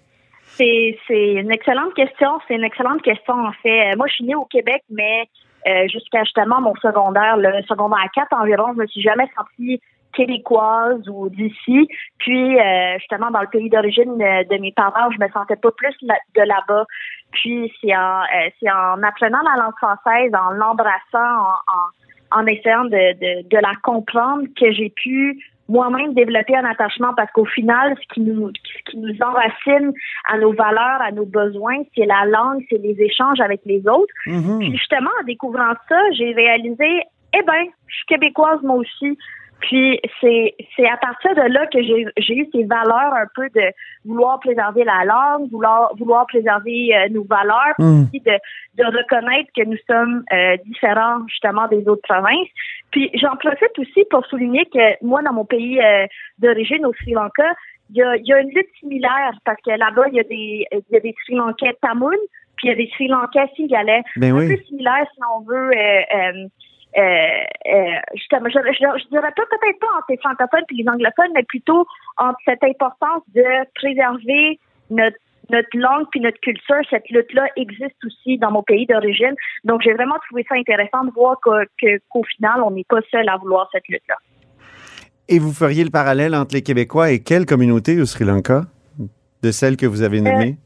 C'est 0.56 0.96
une 1.08 1.50
excellente 1.50 1.94
question. 1.94 2.38
C'est 2.46 2.54
une 2.54 2.64
excellente 2.64 3.02
question, 3.02 3.34
en 3.34 3.52
fait. 3.62 3.92
Euh, 3.92 3.96
Moi, 3.96 4.06
je 4.08 4.14
suis 4.14 4.24
née 4.24 4.34
au 4.34 4.44
Québec, 4.44 4.82
mais 4.90 5.28
euh, 5.66 5.88
jusqu'à 5.88 6.22
justement 6.24 6.60
mon 6.60 6.74
secondaire, 6.76 7.36
le 7.36 7.62
secondaire 7.62 7.98
à 8.04 8.08
4 8.08 8.28
environ, 8.40 8.72
je 8.74 8.82
me 8.82 8.86
suis 8.86 9.02
jamais 9.02 9.28
sentie 9.36 9.80
québécoise 10.14 11.08
ou 11.08 11.28
d'ici. 11.28 11.88
Puis, 12.18 12.58
euh, 12.58 12.98
justement, 12.98 13.30
dans 13.30 13.40
le 13.40 13.48
pays 13.48 13.68
d'origine 13.68 14.20
euh, 14.22 14.44
de 14.44 14.60
mes 14.60 14.72
parents, 14.72 15.10
je 15.10 15.18
me 15.18 15.28
sentais 15.30 15.56
pas 15.56 15.70
plus 15.72 15.94
de 16.02 16.42
là-bas. 16.42 16.84
Puis, 17.32 17.72
c'est 17.80 17.94
en, 17.96 18.20
euh, 18.20 18.48
c'est 18.60 18.70
en 18.70 19.02
apprenant 19.02 19.40
la 19.42 19.62
langue 19.62 19.76
française, 19.76 20.30
en 20.34 20.50
l'embrassant, 20.50 20.94
en, 21.12 22.38
en, 22.38 22.40
en 22.42 22.46
essayant 22.46 22.84
de, 22.84 22.90
de, 22.90 23.48
de 23.48 23.56
la 23.58 23.74
comprendre 23.82 24.44
que 24.56 24.70
j'ai 24.72 24.90
pu 24.90 25.44
moi-même 25.68 26.14
développer 26.14 26.56
un 26.56 26.64
attachement 26.64 27.14
parce 27.16 27.30
qu'au 27.32 27.44
final, 27.44 27.94
ce 28.00 28.14
qui 28.14 28.20
nous 28.20 28.50
ce 28.50 28.90
qui 28.90 28.98
nous 28.98 29.16
enracine 29.22 29.92
à 30.28 30.38
nos 30.38 30.52
valeurs, 30.52 31.00
à 31.00 31.10
nos 31.10 31.26
besoins, 31.26 31.82
c'est 31.96 32.06
la 32.06 32.26
langue, 32.26 32.62
c'est 32.70 32.78
les 32.78 33.00
échanges 33.00 33.40
avec 33.40 33.60
les 33.64 33.86
autres. 33.88 34.12
Mhm. 34.26 34.58
Puis 34.58 34.72
justement, 34.72 35.10
en 35.20 35.24
découvrant 35.24 35.72
ça, 35.88 35.98
j'ai 36.12 36.32
réalisé, 36.32 37.02
eh 37.32 37.42
ben, 37.46 37.64
je 37.86 37.94
suis 37.94 38.06
québécoise 38.06 38.60
moi 38.62 38.76
aussi. 38.76 39.18
Puis 39.60 39.98
c'est 40.20 40.54
c'est 40.76 40.86
à 40.88 40.96
partir 40.98 41.34
de 41.34 41.40
là 41.52 41.66
que 41.66 41.82
j'ai 41.82 42.06
j'ai 42.18 42.34
eu 42.36 42.46
ces 42.52 42.64
valeurs 42.64 43.14
un 43.14 43.26
peu 43.34 43.48
de 43.54 43.62
vouloir 44.04 44.38
préserver 44.40 44.84
la 44.84 45.04
langue, 45.04 45.50
vouloir 45.50 45.94
vouloir 45.96 46.26
préserver 46.26 46.94
euh, 46.94 47.08
nos 47.10 47.24
valeurs, 47.24 47.74
puis 47.78 47.86
Mhm. 47.86 48.02
aussi 48.04 48.20
de 48.20 48.32
de 48.76 48.84
reconnaître 48.84 49.50
que 49.56 49.64
nous 49.64 49.78
sommes 49.88 50.22
euh, 50.32 50.56
différents 50.66 51.26
justement 51.28 51.66
des 51.68 51.86
autres 51.88 52.02
provinces. 52.06 52.48
Puis 52.90 53.10
j'en 53.14 53.36
profite 53.36 53.78
aussi 53.78 54.04
pour 54.10 54.26
souligner 54.26 54.64
que 54.66 55.02
moi 55.04 55.22
dans 55.22 55.32
mon 55.32 55.44
pays 55.46 55.80
euh, 55.80 56.06
d'origine 56.38 56.84
au 56.84 56.92
Sri 56.94 57.12
Lanka, 57.12 57.48
il 57.90 57.96
y 57.96 58.02
a, 58.02 58.16
il 58.16 58.26
y 58.26 58.32
a 58.32 58.40
une 58.40 58.50
lutte 58.50 58.68
similaire 58.80 59.32
parce 59.44 59.60
que 59.62 59.70
là-bas 59.70 60.04
il 60.08 60.14
y 60.16 60.20
a 60.20 60.24
des 60.24 60.66
il 60.72 60.82
y 60.90 60.96
a 60.96 61.00
des 61.00 61.14
Sri 61.24 61.36
Lankais 61.36 61.74
tamouls, 61.80 62.14
puis 62.56 62.68
il 62.68 62.70
y 62.70 62.72
a 62.72 62.76
des 62.76 62.90
Sri 62.94 63.08
Lankais 63.08 63.48
singalais 63.56 64.02
Ben 64.16 64.32
un 64.34 64.38
oui. 64.38 64.56
peu 64.56 64.62
similaire, 64.64 65.06
si 65.14 65.20
on 65.34 65.40
veut. 65.40 65.70
Euh, 66.96 67.00
euh, 67.00 67.02
euh, 67.02 67.74
euh, 67.74 68.00
justement, 68.14 68.48
je, 68.48 68.58
je, 68.58 69.02
je 69.02 69.08
dirais 69.08 69.32
pas 69.36 69.42
peut-être 69.50 69.80
pas 69.80 69.86
entre 69.96 70.06
les 70.10 70.18
francophones 70.18 70.64
et 70.70 70.74
les 70.74 70.88
anglophones, 70.88 71.32
mais 71.34 71.42
plutôt 71.42 71.86
entre 72.18 72.38
cette 72.44 72.62
importance 72.62 73.22
de 73.34 73.44
préserver 73.74 74.58
notre 74.90 75.16
notre 75.50 75.76
langue 75.76 76.06
puis 76.10 76.20
notre 76.20 76.40
culture, 76.40 76.80
cette 76.88 77.06
lutte-là 77.10 77.46
existe 77.56 78.02
aussi 78.06 78.38
dans 78.38 78.50
mon 78.50 78.62
pays 78.62 78.86
d'origine. 78.86 79.34
Donc, 79.64 79.82
j'ai 79.82 79.92
vraiment 79.92 80.14
trouvé 80.26 80.42
ça 80.48 80.54
intéressant 80.54 81.04
de 81.04 81.10
voir 81.10 81.36
qu'au 81.42 82.24
final, 82.36 82.62
on 82.62 82.70
n'est 82.70 82.86
pas 82.88 83.00
seul 83.10 83.28
à 83.28 83.36
vouloir 83.36 83.68
cette 83.70 83.86
lutte-là. 83.88 84.16
Et 85.28 85.38
vous 85.38 85.52
feriez 85.52 85.84
le 85.84 85.90
parallèle 85.90 86.34
entre 86.34 86.54
les 86.54 86.62
Québécois 86.62 87.10
et 87.10 87.22
quelle 87.22 87.44
communauté 87.44 88.00
au 88.00 88.06
Sri 88.06 88.24
Lanka 88.24 88.62
de 89.42 89.50
celles 89.50 89.76
que 89.76 89.84
vous 89.84 90.00
avez 90.00 90.22
nommées? 90.22 90.56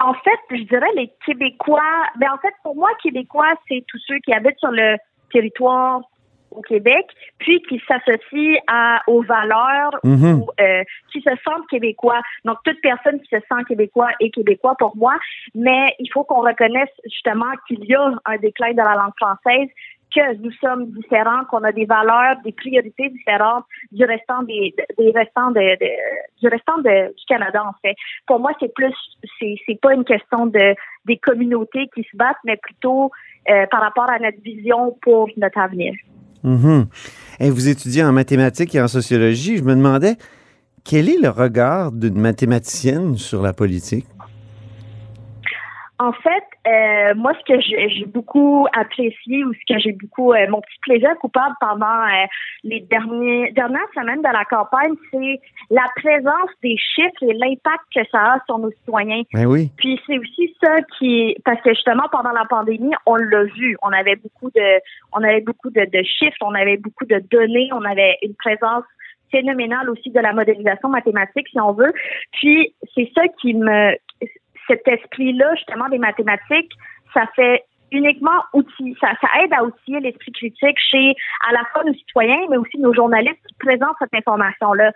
En 0.00 0.12
fait, 0.14 0.38
je 0.50 0.64
dirais 0.64 0.90
les 0.96 1.10
Québécois. 1.24 1.80
Ben 2.18 2.28
en 2.30 2.38
fait, 2.38 2.52
pour 2.62 2.74
moi, 2.74 2.90
Québécois, 3.02 3.54
c'est 3.68 3.84
tous 3.88 4.00
ceux 4.06 4.18
qui 4.18 4.34
habitent 4.34 4.58
sur 4.58 4.70
le 4.70 4.96
territoire 5.32 6.02
au 6.50 6.60
Québec, 6.60 7.06
puis 7.38 7.62
qui 7.62 7.80
s'associent 7.88 8.60
à 8.66 9.00
aux 9.06 9.22
valeurs 9.22 9.98
Mhm. 10.04 10.42
ou 10.42 10.50
euh, 10.60 10.82
qui 11.10 11.22
se 11.22 11.30
sentent 11.44 11.66
québécois. 11.70 12.20
Donc 12.44 12.58
toute 12.64 12.80
personne 12.82 13.20
qui 13.20 13.28
se 13.28 13.40
sent 13.40 13.64
québécois 13.66 14.10
est 14.20 14.30
québécois 14.30 14.74
pour 14.78 14.96
moi, 14.96 15.14
mais 15.54 15.94
il 15.98 16.08
faut 16.12 16.24
qu'on 16.24 16.42
reconnaisse 16.42 16.90
justement 17.04 17.52
qu'il 17.66 17.84
y 17.84 17.94
a 17.94 18.12
un 18.26 18.36
déclin 18.36 18.72
de 18.72 18.76
la 18.82 18.94
langue 18.96 19.16
française, 19.16 19.68
que 20.14 20.36
nous 20.36 20.52
sommes 20.52 20.90
différents, 20.92 21.44
qu'on 21.50 21.62
a 21.64 21.72
des 21.72 21.84
valeurs, 21.84 22.36
des 22.44 22.52
priorités 22.52 23.08
différentes 23.10 23.64
du 23.90 24.04
restant 24.04 24.42
des, 24.42 24.74
des 24.98 25.10
restants 25.10 25.50
de, 25.50 25.76
du 26.40 26.48
restant 26.48 26.78
de, 26.78 27.08
du 27.08 27.24
Canada 27.26 27.62
en 27.64 27.74
fait. 27.82 27.94
Pour 28.26 28.40
moi, 28.40 28.52
c'est 28.60 28.72
plus 28.74 28.94
c'est 29.40 29.80
pas 29.80 29.94
une 29.94 30.04
question 30.04 30.46
de 30.46 30.74
des 31.04 31.16
communautés 31.16 31.88
qui 31.94 32.02
se 32.02 32.16
battent, 32.16 32.36
mais 32.44 32.56
plutôt 32.56 33.10
euh, 33.50 33.66
par 33.70 33.80
rapport 33.80 34.08
à 34.08 34.18
notre 34.18 34.40
vision 34.42 34.96
pour 35.02 35.28
notre 35.36 35.58
avenir. 35.58 35.94
Mhm. 36.44 36.86
Et 37.40 37.50
vous 37.50 37.68
étudiez 37.68 38.04
en 38.04 38.12
mathématiques 38.12 38.74
et 38.74 38.80
en 38.80 38.88
sociologie. 38.88 39.56
Je 39.56 39.64
me 39.64 39.74
demandais 39.74 40.16
quel 40.84 41.08
est 41.08 41.18
le 41.20 41.28
regard 41.28 41.92
d'une 41.92 42.18
mathématicienne 42.18 43.16
sur 43.16 43.42
la 43.42 43.52
politique? 43.52 44.06
En 46.02 46.12
fait, 46.12 46.44
euh, 46.66 47.14
moi, 47.14 47.32
ce 47.38 47.52
que 47.52 47.60
j'ai 47.60 48.06
beaucoup 48.06 48.66
apprécié 48.76 49.44
ou 49.44 49.52
ce 49.54 49.72
que 49.72 49.78
j'ai 49.78 49.92
beaucoup, 49.92 50.32
euh, 50.32 50.48
mon 50.48 50.60
petit 50.60 50.78
plaisir 50.82 51.10
coupable 51.20 51.54
pendant 51.60 51.86
euh, 51.86 52.26
les 52.64 52.80
derniers, 52.80 53.52
dernières 53.52 53.86
semaines 53.94 54.20
de 54.20 54.32
la 54.32 54.44
campagne, 54.46 54.94
c'est 55.12 55.40
la 55.70 55.84
présence 55.94 56.50
des 56.60 56.76
chiffres 56.76 57.22
et 57.22 57.34
l'impact 57.34 57.84
que 57.94 58.00
ça 58.10 58.32
a 58.32 58.38
sur 58.46 58.58
nos 58.58 58.72
citoyens. 58.72 59.22
Ben 59.32 59.46
oui. 59.46 59.70
Puis 59.76 60.00
c'est 60.04 60.18
aussi 60.18 60.52
ça 60.60 60.74
qui, 60.98 61.36
parce 61.44 61.60
que 61.60 61.70
justement 61.70 62.08
pendant 62.10 62.32
la 62.32 62.46
pandémie, 62.46 62.94
on 63.06 63.14
l'a 63.14 63.44
vu, 63.44 63.76
on 63.82 63.92
avait 63.92 64.16
beaucoup 64.16 64.50
de, 64.50 64.80
on 65.12 65.22
avait 65.22 65.42
beaucoup 65.42 65.70
de, 65.70 65.84
de 65.84 66.02
chiffres, 66.02 66.36
on 66.40 66.54
avait 66.54 66.78
beaucoup 66.78 67.04
de 67.04 67.22
données, 67.30 67.68
on 67.72 67.84
avait 67.84 68.18
une 68.22 68.34
présence 68.34 68.82
phénoménale 69.30 69.88
aussi 69.88 70.10
de 70.10 70.20
la 70.20 70.32
modélisation 70.32 70.88
mathématique, 70.88 71.48
si 71.48 71.60
on 71.60 71.72
veut. 71.72 71.92
Puis 72.32 72.74
c'est 72.94 73.10
ça 73.14 73.22
qui 73.40 73.54
me, 73.54 73.96
cet 74.66 74.86
esprit-là 74.86 75.54
justement 75.56 75.88
des 75.88 75.98
mathématiques, 75.98 76.72
ça 77.14 77.26
fait 77.34 77.64
uniquement 77.90 78.42
outil, 78.54 78.96
ça, 79.00 79.08
ça 79.20 79.28
aide 79.42 79.52
à 79.52 79.64
outiller 79.64 80.00
l'esprit 80.00 80.32
critique 80.32 80.78
chez 80.78 81.14
à 81.48 81.52
la 81.52 81.64
fois 81.72 81.84
nos 81.84 81.92
citoyens, 81.94 82.40
mais 82.50 82.56
aussi 82.56 82.78
nos 82.78 82.94
journalistes 82.94 83.46
qui 83.46 83.54
présentent 83.58 83.96
cette 83.98 84.14
information-là. 84.14 84.92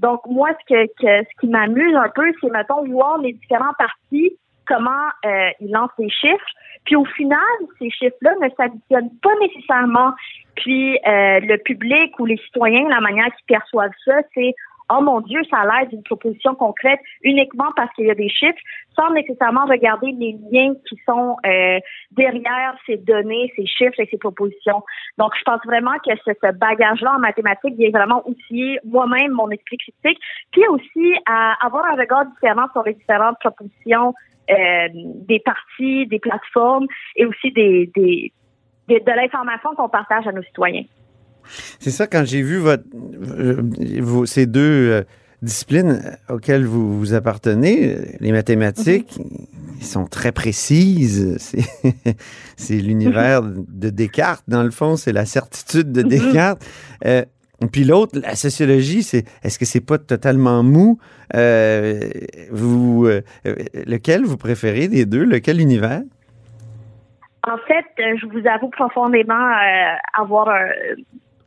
Donc 0.00 0.20
moi, 0.26 0.50
ce 0.60 0.74
que, 0.74 0.86
que 0.86 1.24
ce 1.24 1.40
qui 1.40 1.48
m'amuse 1.48 1.94
un 1.94 2.08
peu, 2.14 2.32
c'est 2.40 2.50
mettons 2.50 2.84
voir 2.86 3.18
les 3.18 3.34
différents 3.34 3.74
partis 3.76 4.32
comment 4.68 5.08
euh, 5.24 5.50
ils 5.60 5.70
lancent 5.70 5.90
des 5.98 6.10
chiffres. 6.10 6.50
Puis 6.84 6.94
au 6.94 7.04
final, 7.04 7.40
ces 7.78 7.90
chiffres-là 7.90 8.34
ne 8.40 8.48
s'additionnent 8.50 9.16
pas 9.22 9.34
nécessairement. 9.40 10.12
Puis 10.56 10.96
euh, 11.06 11.40
le 11.40 11.56
public 11.58 12.18
ou 12.18 12.26
les 12.26 12.36
citoyens, 12.36 12.88
la 12.88 13.00
manière 13.00 13.26
qu'ils 13.36 13.56
perçoivent 13.56 13.90
ça, 14.04 14.16
c'est 14.34 14.54
oh 14.90 15.00
mon 15.00 15.20
Dieu, 15.20 15.40
ça 15.50 15.58
a 15.58 15.64
l'air 15.66 15.88
d'une 15.88 16.02
proposition 16.02 16.54
concrète 16.54 17.00
uniquement 17.22 17.70
parce 17.76 17.92
qu'il 17.94 18.06
y 18.06 18.10
a 18.10 18.14
des 18.14 18.28
chiffres, 18.28 18.58
sans 18.96 19.10
nécessairement 19.10 19.66
regarder 19.66 20.12
les 20.12 20.36
liens 20.50 20.74
qui 20.88 20.98
sont 21.06 21.36
euh, 21.46 21.78
derrière 22.12 22.74
ces 22.86 22.96
données, 22.96 23.52
ces 23.56 23.66
chiffres 23.66 23.98
et 24.00 24.08
ces 24.10 24.18
propositions. 24.18 24.82
Donc, 25.18 25.32
je 25.38 25.42
pense 25.44 25.60
vraiment 25.64 25.96
que 26.04 26.14
ce, 26.24 26.32
ce 26.42 26.52
bagage-là 26.52 27.14
en 27.16 27.18
mathématiques 27.20 27.76
vient 27.76 27.90
vraiment 27.90 28.22
outiller 28.26 28.78
moi-même 28.84 29.32
mon 29.32 29.50
esprit 29.50 29.76
critique, 29.76 30.20
puis 30.52 30.66
aussi 30.68 31.14
à 31.26 31.54
avoir 31.64 31.84
un 31.86 31.96
regard 31.96 32.26
différent 32.26 32.66
sur 32.72 32.82
les 32.84 32.94
différentes 32.94 33.38
propositions 33.40 34.14
euh, 34.50 34.88
des 34.94 35.40
partis, 35.40 36.06
des 36.06 36.18
plateformes 36.18 36.86
et 37.16 37.26
aussi 37.26 37.52
des, 37.52 37.90
des, 37.94 38.32
des- 38.88 39.00
de 39.00 39.12
l'information 39.12 39.74
qu'on 39.74 39.88
partage 39.90 40.26
à 40.26 40.32
nos 40.32 40.42
citoyens. 40.42 40.84
C'est 41.80 41.90
ça, 41.90 42.06
quand 42.06 42.24
j'ai 42.24 42.42
vu 42.42 42.58
votre, 42.58 42.84
euh, 43.38 43.62
vos- 44.00 44.26
ces 44.26 44.46
deux 44.46 44.60
euh, 44.90 45.02
disciplines 45.42 46.16
auxquelles 46.28 46.64
vous, 46.64 46.98
vous 46.98 47.14
appartenez, 47.14 47.94
euh, 47.94 48.04
les 48.20 48.32
mathématiques, 48.32 49.18
ils 49.78 49.84
sont 49.86 50.04
très 50.06 50.32
précises. 50.32 51.36
C'est, 51.38 51.62
c'est 52.56 52.74
l'univers 52.78 53.42
de 53.42 53.90
Descartes, 53.90 54.42
dans 54.48 54.64
le 54.64 54.72
fond, 54.72 54.96
c'est 54.96 55.12
la 55.12 55.24
certitude 55.24 55.92
de 55.92 56.02
Descartes. 56.02 56.64
Euh, 57.06 57.24
puis 57.72 57.84
l'autre, 57.84 58.18
la 58.20 58.34
sociologie, 58.34 59.02
c'est 59.04 59.24
est-ce 59.44 59.58
que 59.58 59.64
c'est 59.64 59.80
pas 59.80 59.98
totalement 59.98 60.62
mou? 60.64 60.98
Euh, 61.36 62.00
vous, 62.50 63.06
euh, 63.06 63.22
euh, 63.46 63.54
lequel 63.86 64.24
vous 64.24 64.36
préférez 64.36 64.88
des 64.88 65.06
deux? 65.06 65.24
Lequel 65.24 65.60
univers? 65.60 66.02
En 67.46 67.56
fait, 67.66 67.86
euh, 68.02 68.16
je 68.20 68.26
vous 68.26 68.46
avoue 68.48 68.68
profondément 68.70 69.34
euh, 69.34 69.94
avoir 70.20 70.48
un- 70.48 70.68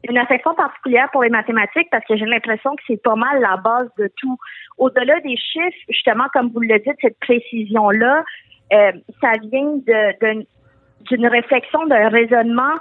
une 0.09 0.17
affection 0.17 0.53
particulière 0.55 1.09
pour 1.11 1.23
les 1.23 1.29
mathématiques 1.29 1.87
parce 1.91 2.05
que 2.05 2.17
j'ai 2.17 2.25
l'impression 2.25 2.75
que 2.75 2.83
c'est 2.87 3.01
pas 3.01 3.15
mal 3.15 3.39
la 3.39 3.57
base 3.57 3.89
de 3.97 4.09
tout. 4.17 4.37
Au-delà 4.77 5.19
des 5.21 5.37
chiffres, 5.37 5.77
justement, 5.89 6.25
comme 6.33 6.49
vous 6.49 6.61
le 6.61 6.79
dites, 6.79 6.97
cette 7.01 7.19
précision-là, 7.19 8.23
euh, 8.73 8.91
ça 9.19 9.31
vient 9.51 9.77
d'une 11.09 11.27
réflexion, 11.27 11.85
d'un 11.87 12.09
raisonnement 12.09 12.73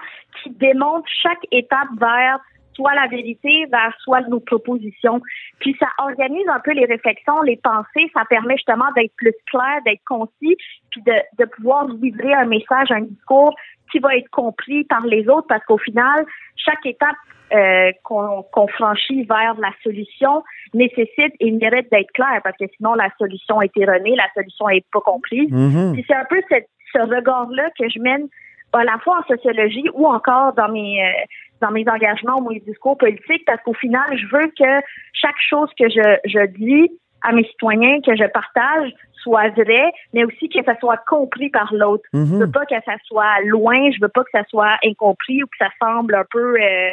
qui 0.42 0.50
démontre 0.50 1.08
chaque 1.22 1.44
étape 1.50 1.88
vers 1.98 2.40
soit 2.74 2.94
la 2.94 3.08
vérité, 3.08 3.66
vers 3.70 3.94
soit 3.98 4.22
nos 4.22 4.40
propositions. 4.40 5.20
Puis 5.58 5.76
ça 5.78 5.88
organise 5.98 6.48
un 6.48 6.60
peu 6.60 6.72
les 6.72 6.86
réflexions, 6.86 7.42
les 7.42 7.56
pensées, 7.56 8.10
ça 8.14 8.24
permet 8.30 8.56
justement 8.56 8.90
d'être 8.96 9.14
plus 9.16 9.34
clair, 9.50 9.80
d'être 9.84 10.02
concis, 10.06 10.56
puis 10.90 11.02
de, 11.02 11.12
de 11.38 11.44
pouvoir 11.44 11.88
livrer 11.88 12.32
un 12.32 12.46
message, 12.46 12.90
un 12.90 13.02
discours 13.02 13.54
qui 13.90 13.98
va 13.98 14.16
être 14.16 14.28
compris 14.30 14.84
par 14.84 15.04
les 15.06 15.28
autres 15.28 15.46
parce 15.48 15.64
qu'au 15.64 15.78
final, 15.78 16.24
chaque 16.56 16.84
étape 16.84 17.16
euh, 17.52 17.90
qu'on 18.04 18.42
qu'on 18.52 18.68
franchit 18.68 19.24
vers 19.24 19.54
la 19.58 19.72
solution 19.82 20.44
nécessite 20.72 21.34
et 21.40 21.50
mérite 21.50 21.90
d'être 21.90 22.12
claire 22.12 22.40
parce 22.44 22.56
que 22.56 22.66
sinon 22.76 22.94
la 22.94 23.10
solution 23.18 23.60
est 23.60 23.76
erronée, 23.76 24.14
la 24.16 24.28
solution 24.34 24.68
est 24.68 24.84
pas 24.92 25.00
comprise. 25.00 25.50
Mhm. 25.50 25.92
Puis 25.94 26.04
c'est 26.06 26.14
un 26.14 26.26
peu 26.30 26.40
cette- 26.48 26.68
ce 26.92 27.00
regard-là 27.00 27.70
que 27.78 27.88
je 27.88 27.98
mène 28.00 28.28
à 28.72 28.84
la 28.84 28.98
fois 28.98 29.18
en 29.20 29.34
sociologie 29.34 29.88
ou 29.94 30.06
encore 30.06 30.52
dans 30.54 30.68
mes 30.68 31.02
euh, 31.04 31.24
dans 31.60 31.70
mes 31.72 31.84
engagements 31.88 32.38
ou 32.38 32.50
mes 32.50 32.60
discours 32.60 32.96
politiques 32.96 33.44
parce 33.46 33.60
qu'au 33.62 33.74
final, 33.74 34.06
je 34.16 34.26
veux 34.32 34.46
que 34.58 34.86
chaque 35.12 35.40
chose 35.40 35.68
que 35.78 35.88
je, 35.88 36.16
je 36.24 36.46
dis 36.46 36.88
à 37.22 37.32
mes 37.32 37.44
citoyens, 37.44 38.00
que 38.04 38.16
je 38.16 38.24
partage, 38.30 38.92
soit 39.22 39.50
vrai, 39.50 39.92
mais 40.12 40.24
aussi 40.24 40.48
que 40.48 40.62
ça 40.64 40.78
soit 40.78 40.98
compris 41.08 41.50
par 41.50 41.72
l'autre. 41.74 42.04
Mhm. 42.12 42.26
Je 42.26 42.44
veux 42.44 42.50
pas 42.50 42.66
que 42.66 42.74
ça 42.84 42.94
soit 43.06 43.40
loin, 43.44 43.90
je 43.90 44.00
veux 44.00 44.08
pas 44.08 44.22
que 44.24 44.30
ça 44.32 44.44
soit 44.48 44.76
incompris 44.84 45.42
ou 45.42 45.46
que 45.46 45.56
ça 45.58 45.68
semble 45.80 46.14
un 46.14 46.24
peu, 46.30 46.56
euh, 46.60 46.90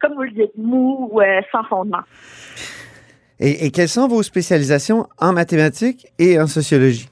comme 0.00 0.14
vous 0.14 0.22
le 0.22 0.30
dites, 0.30 0.56
mou 0.56 1.08
ou 1.10 1.20
euh, 1.20 1.40
sans 1.50 1.64
fondement. 1.64 2.02
Et, 3.40 3.66
et 3.66 3.70
quelles 3.70 3.88
sont 3.88 4.06
vos 4.06 4.22
spécialisations 4.22 5.06
en 5.18 5.32
mathématiques 5.32 6.06
et 6.18 6.40
en 6.40 6.46
sociologie? 6.46 7.08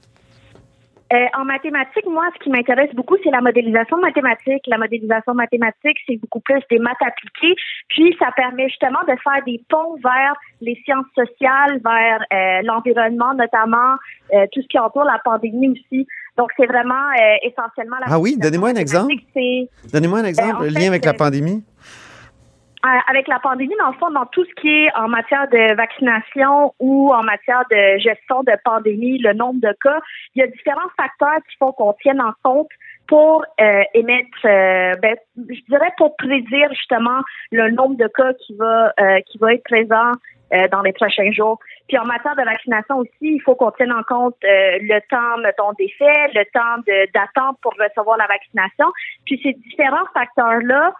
Euh, 1.13 1.27
en 1.37 1.45
mathématiques, 1.45 2.07
moi, 2.07 2.23
ce 2.33 2.43
qui 2.43 2.49
m'intéresse 2.49 2.89
beaucoup, 2.95 3.15
c'est 3.23 3.29
la 3.29 3.41
modélisation 3.41 3.97
mathématique. 3.97 4.63
La 4.65 4.79
modélisation 4.79 5.35
mathématique, 5.35 5.97
c'est 6.07 6.17
beaucoup 6.17 6.39
plus 6.39 6.61
des 6.71 6.79
maths 6.79 6.97
appliquées. 7.05 7.55
Puis, 7.89 8.15
ça 8.17 8.31
permet 8.35 8.67
justement 8.67 9.01
de 9.07 9.13
faire 9.23 9.43
des 9.45 9.61
ponts 9.69 9.95
vers 10.03 10.33
les 10.61 10.75
sciences 10.83 11.05
sociales, 11.13 11.79
vers 11.83 12.25
euh, 12.33 12.61
l'environnement, 12.63 13.35
notamment 13.35 13.97
euh, 14.33 14.47
tout 14.51 14.63
ce 14.63 14.67
qui 14.67 14.79
entoure 14.79 15.03
la 15.03 15.19
pandémie 15.23 15.69
aussi. 15.69 16.07
Donc, 16.35 16.49
c'est 16.57 16.65
vraiment 16.65 17.11
essentiellement 17.43 17.97
la 17.99 18.07
Ah 18.09 18.19
oui, 18.19 18.35
donnez-moi 18.39 18.69
un 18.69 18.75
exemple. 18.75 19.13
Donnez-moi 19.93 20.19
un 20.19 20.25
exemple, 20.25 20.55
en 20.55 20.59
le 20.61 20.71
fait, 20.71 20.79
lien 20.79 20.87
avec 20.87 21.05
la 21.05 21.13
pandémie. 21.13 21.63
Euh, 22.85 22.89
avec 23.07 23.29
la 23.29 23.39
pandémie, 23.39 23.75
dans 23.79 23.91
le 23.91 23.97
fond, 23.97 24.11
dans 24.11 24.25
tout 24.25 24.43
ce 24.43 24.53
qui 24.61 24.67
est 24.67 24.93
en 24.95 25.07
matière 25.07 25.47
de 25.47 25.73
vaccination 25.75 26.73
ou 26.79 27.13
en 27.13 27.23
matière 27.23 27.63
de 27.71 27.97
gestion 27.99 28.43
de 28.43 28.51
pandémie, 28.65 29.19
le 29.19 29.31
nombre 29.31 29.61
de 29.61 29.73
cas, 29.81 30.01
il 30.35 30.41
y 30.41 30.43
a 30.43 30.47
différents 30.47 30.89
facteurs 30.97 31.39
qui 31.49 31.55
font 31.57 31.71
qu'on 31.71 31.93
tienne 31.93 32.19
en 32.19 32.33
compte 32.43 32.67
pour 33.07 33.45
euh, 33.61 33.83
émettre, 33.93 34.27
euh, 34.45 34.95
ben, 35.01 35.15
je 35.37 35.61
dirais 35.69 35.93
pour 35.97 36.17
prédire 36.17 36.69
justement 36.73 37.21
le 37.51 37.69
nombre 37.71 37.95
de 37.95 38.07
cas 38.07 38.33
qui 38.33 38.53
va 38.55 38.91
euh, 38.99 39.19
qui 39.27 39.37
va 39.37 39.53
être 39.53 39.63
présent 39.63 40.11
euh, 40.53 40.67
dans 40.67 40.81
les 40.81 40.91
prochains 40.91 41.31
jours. 41.31 41.59
Puis 41.87 41.97
en 41.97 42.05
matière 42.05 42.35
de 42.35 42.43
vaccination 42.43 42.97
aussi, 42.97 43.11
il 43.21 43.41
faut 43.41 43.55
qu'on 43.55 43.71
tienne 43.71 43.93
en 43.93 44.03
compte 44.03 44.35
euh, 44.43 44.77
le 44.81 44.99
temps, 45.09 45.37
mettons, 45.41 45.71
d'effet, 45.79 46.31
le 46.33 46.43
temps 46.51 46.83
d'attente 47.13 47.57
pour 47.61 47.73
recevoir 47.79 48.17
la 48.17 48.27
vaccination. 48.27 48.87
Puis 49.25 49.39
ces 49.41 49.53
différents 49.53 50.05
facteurs-là 50.13 50.93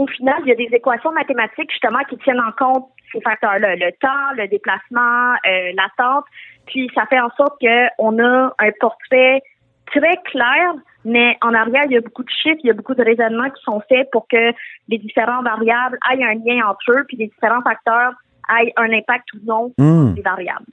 au 0.00 0.06
final, 0.06 0.36
il 0.44 0.48
y 0.48 0.52
a 0.52 0.54
des 0.54 0.70
équations 0.74 1.12
mathématiques 1.12 1.70
justement 1.70 2.02
qui 2.08 2.16
tiennent 2.18 2.40
en 2.40 2.52
compte 2.52 2.88
ces 3.12 3.20
facteurs-là, 3.20 3.76
le 3.76 3.90
temps, 4.00 4.26
le 4.36 4.48
déplacement, 4.48 5.34
euh, 5.46 5.72
l'attente, 5.74 6.24
puis 6.66 6.90
ça 6.94 7.04
fait 7.10 7.20
en 7.20 7.30
sorte 7.36 7.60
qu'on 7.60 8.18
a 8.18 8.54
un 8.58 8.70
portrait 8.80 9.42
très 9.86 10.16
clair, 10.30 10.72
mais 11.04 11.36
en 11.42 11.52
arrière, 11.52 11.84
il 11.86 11.92
y 11.92 11.96
a 11.96 12.00
beaucoup 12.00 12.22
de 12.22 12.30
chiffres, 12.30 12.60
il 12.62 12.68
y 12.68 12.70
a 12.70 12.74
beaucoup 12.74 12.94
de 12.94 13.02
raisonnements 13.02 13.50
qui 13.50 13.62
sont 13.62 13.82
faits 13.88 14.08
pour 14.12 14.26
que 14.28 14.52
les 14.88 14.98
différentes 14.98 15.44
variables 15.44 15.98
aient 16.12 16.24
un 16.24 16.34
lien 16.34 16.66
entre 16.68 16.92
eux, 16.92 17.04
puis 17.08 17.16
les 17.18 17.26
différents 17.26 17.62
facteurs 17.62 18.12
aient 18.58 18.72
un 18.76 18.90
impact 18.92 19.26
ou 19.34 19.38
non 19.44 19.74
Hmm. 19.76 20.14
des 20.14 20.22
variables. 20.22 20.66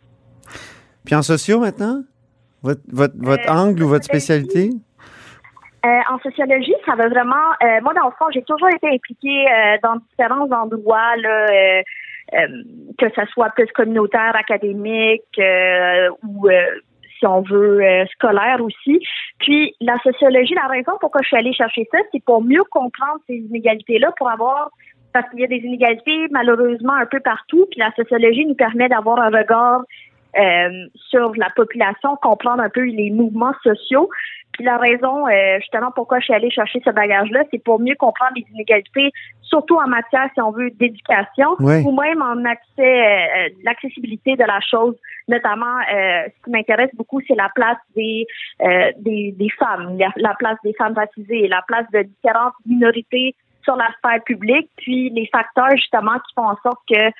Puis 1.06 1.16
en 1.16 1.22
sociaux 1.24 1.60
maintenant? 1.60 2.04
Votre, 2.63 2.82
votre, 2.92 3.16
votre 3.18 3.50
Euh, 3.50 3.54
angle 3.54 3.84
ou 3.84 3.88
votre 3.88 4.06
spécialité? 4.06 4.70
Euh, 5.88 6.00
en 6.10 6.19
sociologie, 6.19 6.73
ça 6.86 6.95
va 6.95 7.08
vraiment. 7.08 7.50
euh, 7.63 7.80
moi, 7.82 7.93
dans 7.93 8.08
le 8.08 8.13
fond, 8.19 8.26
j'ai 8.34 8.41
toujours 8.43 8.69
été 8.69 8.88
impliquée 8.89 9.45
euh, 9.47 9.78
dans 9.84 9.95
différents 9.97 10.50
endroits, 10.52 11.15
que 12.97 13.06
ce 13.15 13.26
soit 13.32 13.50
plus 13.52 13.67
communautaire, 13.73 14.36
académique 14.36 15.39
ou 16.23 16.50
si 17.17 17.26
on 17.26 17.41
veut, 17.41 17.82
scolaire 18.12 18.60
aussi. 18.62 19.00
Puis 19.39 19.76
la 19.80 19.97
sociologie, 20.00 20.54
la 20.56 20.67
raison 20.67 20.91
pourquoi 21.00 21.21
je 21.23 21.28
suis 21.28 21.38
allée 21.38 21.54
chercher 21.54 21.88
ça, 21.91 22.00
c'est 22.12 22.23
pour 22.23 22.43
mieux 22.43 22.63
comprendre 22.69 23.19
ces 23.28 23.36
inégalités-là, 23.36 24.12
pour 24.17 24.30
avoir 24.30 24.71
parce 25.13 25.30
qu'il 25.30 25.39
y 25.39 25.45
a 25.45 25.47
des 25.47 25.63
inégalités 25.63 26.28
malheureusement 26.32 26.93
un 26.93 27.06
peu 27.06 27.21
partout. 27.21 27.65
Puis 27.71 27.80
la 27.80 27.91
sociologie 27.95 28.45
nous 28.45 28.56
permet 28.56 28.89
d'avoir 28.89 29.19
un 29.19 29.30
regard 29.30 29.84
sur 31.10 31.32
la 31.38 31.50
population, 31.56 32.17
comprendre 32.21 32.62
un 32.62 32.69
peu 32.69 32.84
les 32.84 33.10
mouvements 33.10 33.56
sociaux. 33.63 34.10
Puis 34.58 34.65
la 34.65 34.78
raison, 34.78 35.28
euh, 35.28 35.60
justement, 35.60 35.91
pourquoi 35.93 36.17
je 36.20 36.26
suis 36.26 36.34
allée 36.34 36.50
chercher 36.50 36.82
ce 36.84 36.89
bagage-là, 36.89 37.43
c'est 37.52 37.63
pour 37.63 37.80
mieux 37.80 37.93
comprendre 37.96 38.32
les 38.36 38.46
inégalités, 38.54 39.12
surtout 39.43 39.76
en 39.76 39.88
matière, 39.88 40.28
si 40.34 40.41
on 40.41 40.50
veut, 40.50 40.72
d'éducation, 40.72 41.50
Oui. 41.60 41.84
ou 41.86 41.91
même 41.91 42.24
en 42.24 42.43
accès, 42.43 42.58
euh, 42.80 43.50
l'accessibilité 43.63 44.36
de 44.36 44.43
la 44.43 44.60
chose. 44.62 44.96
Notamment, 45.28 45.78
euh, 45.93 46.24
ce 46.26 46.43
qui 46.43 46.50
m'intéresse 46.50 46.89
beaucoup, 46.96 47.22
c'est 47.28 47.36
la 47.36 47.50
place 47.54 47.78
des, 47.96 48.26
euh, 48.63 48.91
des, 48.98 49.32
des 49.38 49.50
femmes, 49.60 49.96
la, 50.00 50.10
la 50.15 50.34
place 50.34 50.58
des 50.63 50.74
femmes 50.74 50.96
racisées, 50.96 51.48
la 51.48 51.62
place 51.67 51.86
de 51.93 52.02
différentes 52.02 52.56
minorités 52.65 53.36
sur 53.63 53.76
la 53.76 53.89
sphère 54.00 54.24
publique, 54.24 54.72
puis 54.78 55.12
les 55.12 55.28
facteurs 55.28 55.76
justement 55.76 56.15
qui 56.26 56.34
font 56.36 56.48
en 56.48 56.58
sorte 56.63 56.80
que 56.89 57.12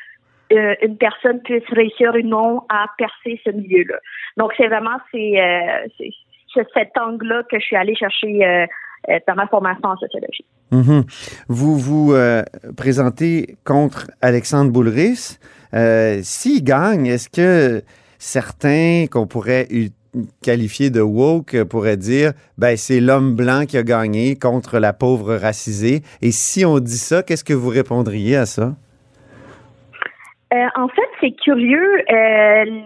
euh, 0.54 0.76
une 0.82 0.98
personne 0.98 1.42
puisse 1.42 1.68
réussir 1.72 2.14
ou 2.16 2.22
non 2.22 2.62
à 2.70 2.86
percer 2.98 3.40
ce 3.44 3.52
milieu-là. 3.52 3.98
Donc 4.38 4.54
c'est 4.56 4.68
vraiment 4.68 4.98
c'est 5.12 5.42
euh, 5.42 5.88
c'est 5.98 6.10
cet 6.74 6.98
angle-là 6.98 7.44
que 7.50 7.60
je 7.60 7.66
suis 7.66 7.76
allée 7.76 7.96
chercher 7.96 8.46
euh, 8.46 8.66
euh, 9.10 9.20
dans 9.28 9.36
ma 9.36 9.48
formation 9.48 9.90
en 9.90 9.98
sociologie. 9.98 10.46
Mhm. 10.72 11.04
Vous 11.48 11.78
vous 11.78 12.14
euh, 12.14 12.44
présentez 12.76 13.58
contre 13.64 14.08
Alexandre 14.22 14.72
Boulris. 14.72 15.38
Euh, 15.74 16.20
S'il 16.24 16.64
gagne, 16.64 17.08
est-ce 17.08 17.30
que 17.30 17.84
certains 18.18 19.06
qu'on 19.10 19.28
pourrait 19.28 19.68
qualifier 20.42 20.90
de 20.90 21.02
woke 21.02 21.64
pourraient 21.66 21.98
dire 21.98 22.32
ben 22.58 22.76
c'est 22.76 23.00
l'homme 23.00 23.36
blanc 23.36 23.66
qui 23.68 23.78
a 23.78 23.84
gagné 23.84 24.36
contre 24.36 24.80
la 24.80 24.94
pauvre 24.94 25.36
racisée? 25.36 26.02
Et 26.22 26.32
si 26.32 26.66
on 26.66 26.80
dit 26.80 26.98
ça 26.98 27.24
qu'est-ce 27.24 27.44
que 27.44 27.54
vous 27.54 27.70
répondriez 27.70 28.36
à 28.36 28.46
ça? 28.46 28.74
Euh, 30.54 30.66
en 30.76 30.88
fait, 30.88 31.10
c'est 31.22 31.36
curieux. 31.44 32.04
euh, 32.12 32.82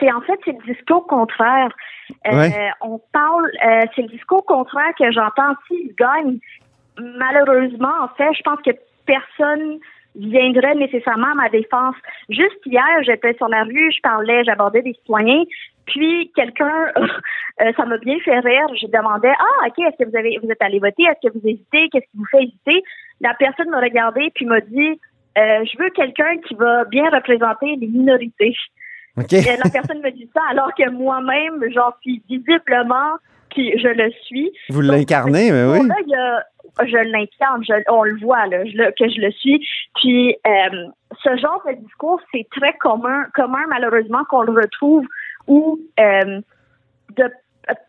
c'est 0.00 0.12
en 0.12 0.20
fait 0.22 0.38
c'est 0.44 0.52
le 0.52 0.74
discours 0.74 1.06
contraire. 1.06 1.68
Euh. 2.26 2.48
On 2.82 3.00
parle, 3.12 3.50
euh, 3.64 3.82
c'est 3.94 4.02
le 4.02 4.08
discours 4.08 4.44
contraire 4.44 4.92
que 4.98 5.10
j'entends 5.10 5.54
s'il 5.66 5.94
gagne. 5.94 6.38
Malheureusement, 6.98 7.92
en 8.02 8.08
fait, 8.16 8.32
je 8.34 8.42
pense 8.42 8.60
que 8.62 8.70
personne 9.06 9.78
viendrait 10.16 10.74
nécessairement 10.74 11.32
à 11.32 11.34
ma 11.34 11.48
défense. 11.48 11.94
Juste 12.28 12.58
hier, 12.64 13.02
j'étais 13.02 13.34
sur 13.34 13.48
la 13.48 13.64
rue, 13.64 13.92
je 13.92 14.00
parlais, 14.00 14.44
j'abordais 14.44 14.82
des 14.82 14.94
citoyens, 14.94 15.44
puis 15.86 16.32
quelqu'un, 16.34 16.92
euh, 16.96 17.72
ça 17.76 17.84
m'a 17.84 17.98
bien 17.98 18.18
fait 18.20 18.38
rire. 18.40 18.66
Je 18.80 18.86
demandais, 18.86 19.32
ah, 19.38 19.66
ok, 19.66 19.78
est-ce 19.78 20.04
que 20.04 20.10
vous 20.10 20.16
avez, 20.16 20.38
vous 20.42 20.50
êtes 20.50 20.62
allé 20.62 20.78
voter, 20.78 21.04
est-ce 21.04 21.28
que 21.28 21.38
vous 21.38 21.46
hésitez, 21.46 21.88
qu'est-ce 21.90 22.10
qui 22.10 22.16
vous 22.16 22.26
fait 22.30 22.44
hésiter 22.44 22.82
La 23.20 23.34
personne 23.34 23.68
m'a 23.70 23.80
regardé 23.80 24.30
puis 24.34 24.46
m'a 24.46 24.60
dit, 24.60 25.00
euh, 25.38 25.64
je 25.64 25.78
veux 25.78 25.90
quelqu'un 25.90 26.38
qui 26.46 26.54
va 26.54 26.84
bien 26.84 27.08
représenter 27.10 27.76
les 27.76 27.86
minorités. 27.86 28.56
Ok? 29.18 29.32
Et 29.32 29.56
la 29.62 29.70
personne 29.70 30.00
me 30.02 30.10
dit 30.10 30.28
ça 30.34 30.42
alors 30.50 30.72
que 30.74 30.88
moi-même, 30.90 31.62
j'en 31.72 31.92
suis 32.02 32.22
visiblement, 32.28 33.16
puis 33.50 33.72
je 33.78 33.88
le 33.88 34.10
suis. 34.24 34.50
Vous 34.70 34.80
l'incarnez, 34.82 35.50
mais 35.50 35.64
oui. 35.64 35.80
discours-là, 35.80 35.96
il 36.06 36.10
y 36.10 36.14
a- 36.14 36.44
je 36.86 36.96
l'incarne, 37.10 37.64
je- 37.64 37.90
on 37.90 38.02
le 38.02 38.18
voit 38.20 38.46
là, 38.48 38.64
je 38.66 38.90
que 38.90 39.08
je 39.10 39.20
le 39.20 39.30
suis. 39.32 39.66
Puis 40.00 40.36
euh, 40.46 40.86
ce 41.22 41.36
genre 41.38 41.62
de 41.66 41.72
discours, 41.74 42.20
c'est 42.32 42.46
très 42.50 42.74
commun, 42.74 43.24
commun 43.34 43.64
malheureusement 43.68 44.24
qu'on 44.28 44.42
le 44.42 44.52
retrouve 44.52 45.06
où 45.46 45.78
euh, 45.98 46.40
de 47.16 47.30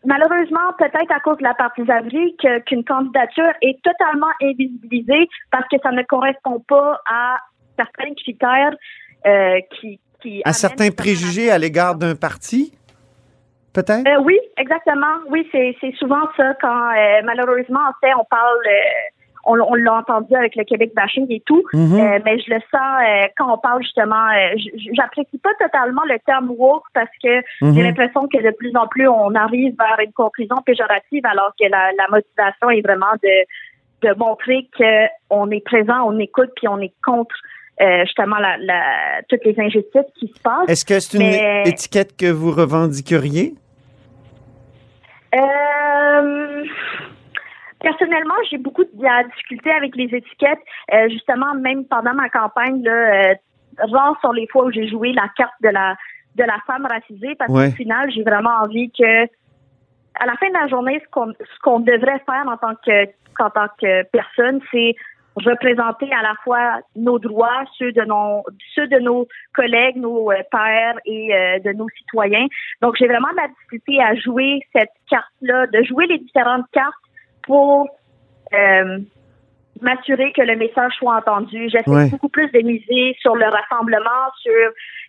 malheureusement, 0.04 0.72
peut-être 0.78 1.12
à 1.14 1.20
cause 1.20 1.36
de 1.38 1.44
la 1.44 1.54
partisanerie, 1.54 2.34
que- 2.42 2.58
qu'une 2.60 2.84
candidature 2.84 3.52
est 3.62 3.78
totalement 3.82 4.30
invisibilisée 4.42 5.28
parce 5.50 5.68
que 5.68 5.76
ça 5.82 5.92
ne 5.92 6.02
correspond 6.02 6.60
pas 6.66 7.00
à 7.06 7.36
certains 7.78 8.12
critères 8.14 8.74
euh, 9.26 9.60
qui, 9.78 10.00
qui 10.22 10.42
À 10.44 10.52
certains 10.52 10.90
préjugés 10.90 11.50
à 11.50 11.58
l'égard 11.58 11.94
d'un 11.96 12.14
parti, 12.16 12.72
peut-être? 13.72 14.06
Euh, 14.06 14.20
oui, 14.24 14.38
exactement. 14.56 15.16
Oui, 15.30 15.48
c'est 15.52 15.74
souvent 15.98 16.28
ça 16.36 16.54
quand 16.60 16.90
euh, 16.90 17.20
malheureusement 17.24 17.80
en 17.88 17.92
fait 18.00 18.12
on 18.14 18.24
parle 18.24 18.58
euh, 18.66 19.50
on, 19.50 19.58
on 19.60 19.74
l'a 19.74 19.94
entendu 19.94 20.34
avec 20.34 20.56
le 20.56 20.64
Québec 20.64 20.92
bashing 20.94 21.26
et 21.30 21.40
tout, 21.46 21.62
Mhm. 21.72 21.98
euh, 22.00 22.18
mais 22.24 22.38
je 22.40 22.50
le 22.52 22.60
sens 22.70 23.28
quand 23.38 23.54
on 23.54 23.58
parle 23.58 23.82
justement 23.82 24.26
j'apprécie 24.94 25.38
pas 25.38 25.54
totalement 25.60 26.02
le 26.06 26.18
terme 26.26 26.50
woke 26.50 26.84
parce 26.92 27.10
que 27.22 27.38
Mhm. 27.62 27.74
j'ai 27.74 27.82
l'impression 27.82 28.26
que 28.28 28.42
de 28.42 28.50
plus 28.56 28.74
en 28.76 28.86
plus 28.88 29.08
on 29.08 29.34
arrive 29.34 29.74
vers 29.78 29.98
une 30.04 30.12
conclusion 30.12 30.56
péjorative 30.66 31.24
alors 31.24 31.52
que 31.58 31.66
la, 31.68 31.92
la 31.96 32.08
motivation 32.10 32.70
est 32.70 32.82
vraiment 32.82 33.14
de 33.22 33.44
de 34.00 34.14
montrer 34.16 34.68
que 34.78 35.06
on 35.28 35.50
est 35.50 35.64
présent, 35.64 36.02
on 36.06 36.18
écoute 36.20 36.50
puis 36.56 36.68
on 36.68 36.78
est 36.80 36.92
contre 37.04 37.34
euh, 37.80 38.04
justement 38.04 38.36
la, 38.38 38.56
la, 38.58 38.82
toutes 39.28 39.44
les 39.44 39.54
injustices 39.58 40.10
qui 40.18 40.28
se 40.28 40.40
passent. 40.40 40.68
Est-ce 40.68 40.84
que 40.84 40.98
c'est 41.00 41.18
une 41.18 41.66
étiquette 41.68 42.16
que 42.16 42.30
vous 42.30 42.50
revendiqueriez? 42.50 43.54
Euh, 45.34 46.64
personnellement, 47.80 48.34
j'ai 48.50 48.58
beaucoup 48.58 48.84
de 48.84 49.02
la 49.02 49.24
difficulté 49.24 49.70
avec 49.70 49.94
les 49.96 50.04
étiquettes. 50.14 50.60
Euh, 50.92 51.08
justement, 51.10 51.54
même 51.54 51.84
pendant 51.84 52.14
ma 52.14 52.28
campagne, 52.28 52.82
là, 52.82 53.34
rares 53.78 54.18
sont 54.22 54.32
les 54.32 54.46
fois 54.48 54.64
où 54.64 54.70
j'ai 54.72 54.88
joué 54.88 55.12
la 55.12 55.28
carte 55.36 55.52
de 55.62 55.68
la 55.68 55.96
de 56.36 56.44
la 56.44 56.58
femme 56.68 56.86
racisée 56.86 57.34
parce 57.36 57.50
Ouais. 57.50 57.70
qu'au 57.70 57.76
final, 57.76 58.10
j'ai 58.12 58.22
vraiment 58.22 58.62
envie 58.62 58.90
que 58.92 59.24
à 60.20 60.26
la 60.26 60.34
fin 60.36 60.48
de 60.48 60.54
la 60.54 60.68
journée, 60.68 61.00
ce 61.04 61.10
qu'on 61.10 61.32
ce 61.32 61.58
qu'on 61.62 61.80
devrait 61.80 62.22
faire 62.26 62.44
en 62.46 62.56
tant 62.56 62.74
que 62.84 63.06
en 63.40 63.50
tant 63.50 63.68
que 63.80 64.02
personne, 64.04 64.60
c'est 64.72 64.94
représenter 65.44 66.10
à 66.12 66.22
la 66.22 66.34
fois 66.44 66.80
nos 66.96 67.18
droits, 67.18 67.64
ceux 67.78 67.92
de 67.92 68.02
nos 68.02 68.44
ceux 68.74 68.86
de 68.86 68.98
nos 68.98 69.26
collègues, 69.54 69.96
nos 69.96 70.30
euh, 70.30 70.42
pères 70.50 70.98
et 71.04 71.34
euh, 71.34 71.58
de 71.60 71.72
nos 71.72 71.88
citoyens. 71.90 72.46
Donc 72.82 72.96
j'ai 72.98 73.06
vraiment 73.06 73.28
la 73.36 73.48
difficulté 73.48 74.02
à 74.02 74.14
jouer 74.14 74.60
cette 74.72 74.92
carte-là, 75.10 75.66
de 75.66 75.82
jouer 75.84 76.06
les 76.06 76.18
différentes 76.18 76.66
cartes 76.72 76.94
pour 77.42 77.88
euh, 78.52 78.98
m'assurer 79.80 80.32
que 80.36 80.42
le 80.42 80.56
message 80.56 80.92
soit 80.98 81.16
entendu. 81.18 81.68
J'essaie 81.70 81.88
Ouais. 81.90 82.08
beaucoup 82.10 82.28
plus 82.28 82.50
de 82.50 82.58
miser 82.60 83.14
sur 83.20 83.36
le 83.36 83.44
rassemblement, 83.44 84.24
sur 84.42 84.52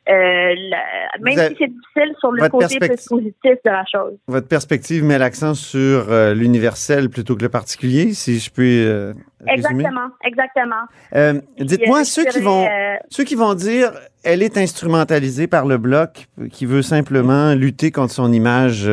euh, 0.08 0.54
la- 0.70 1.20
même 1.22 1.38
avez- 1.38 1.50
si 1.50 1.56
c'est 1.60 1.68
difficile, 1.68 2.16
sur 2.20 2.32
le 2.32 2.48
côté 2.50 2.80
plus 2.80 3.06
positif 3.08 3.44
de 3.66 3.70
la 3.70 3.84
chose. 3.92 4.14
Votre 4.28 4.48
perspective 4.48 5.04
met 5.04 5.18
l'accent 5.18 5.54
sur 5.56 6.12
euh, 6.12 6.34
l'universel 6.34 7.10
plutôt 7.10 7.36
que 7.36 7.42
le 7.44 7.50
particulier, 7.50 8.14
si 8.14 8.40
je 8.40 8.50
puis 8.52 8.86
euh. 8.86 9.14
Exactement, 9.48 10.10
exactement. 10.24 10.84
Euh, 11.16 11.40
Dites-moi 11.60 12.04
ceux 12.06 12.26
qui 12.26 12.40
vont 12.40 12.68
ceux 13.10 13.24
qui 13.24 13.36
vont 13.36 13.54
dire 13.56 13.92
elle 14.24 14.42
est 14.44 14.58
instrumentalisée 14.58 15.48
par 15.48 15.66
le 15.66 15.78
bloc 15.78 16.28
qui 16.52 16.66
veut 16.66 16.82
simplement 16.82 17.54
lutter 17.54 17.92
contre 17.92 18.14
son 18.14 18.32
image 18.34 18.90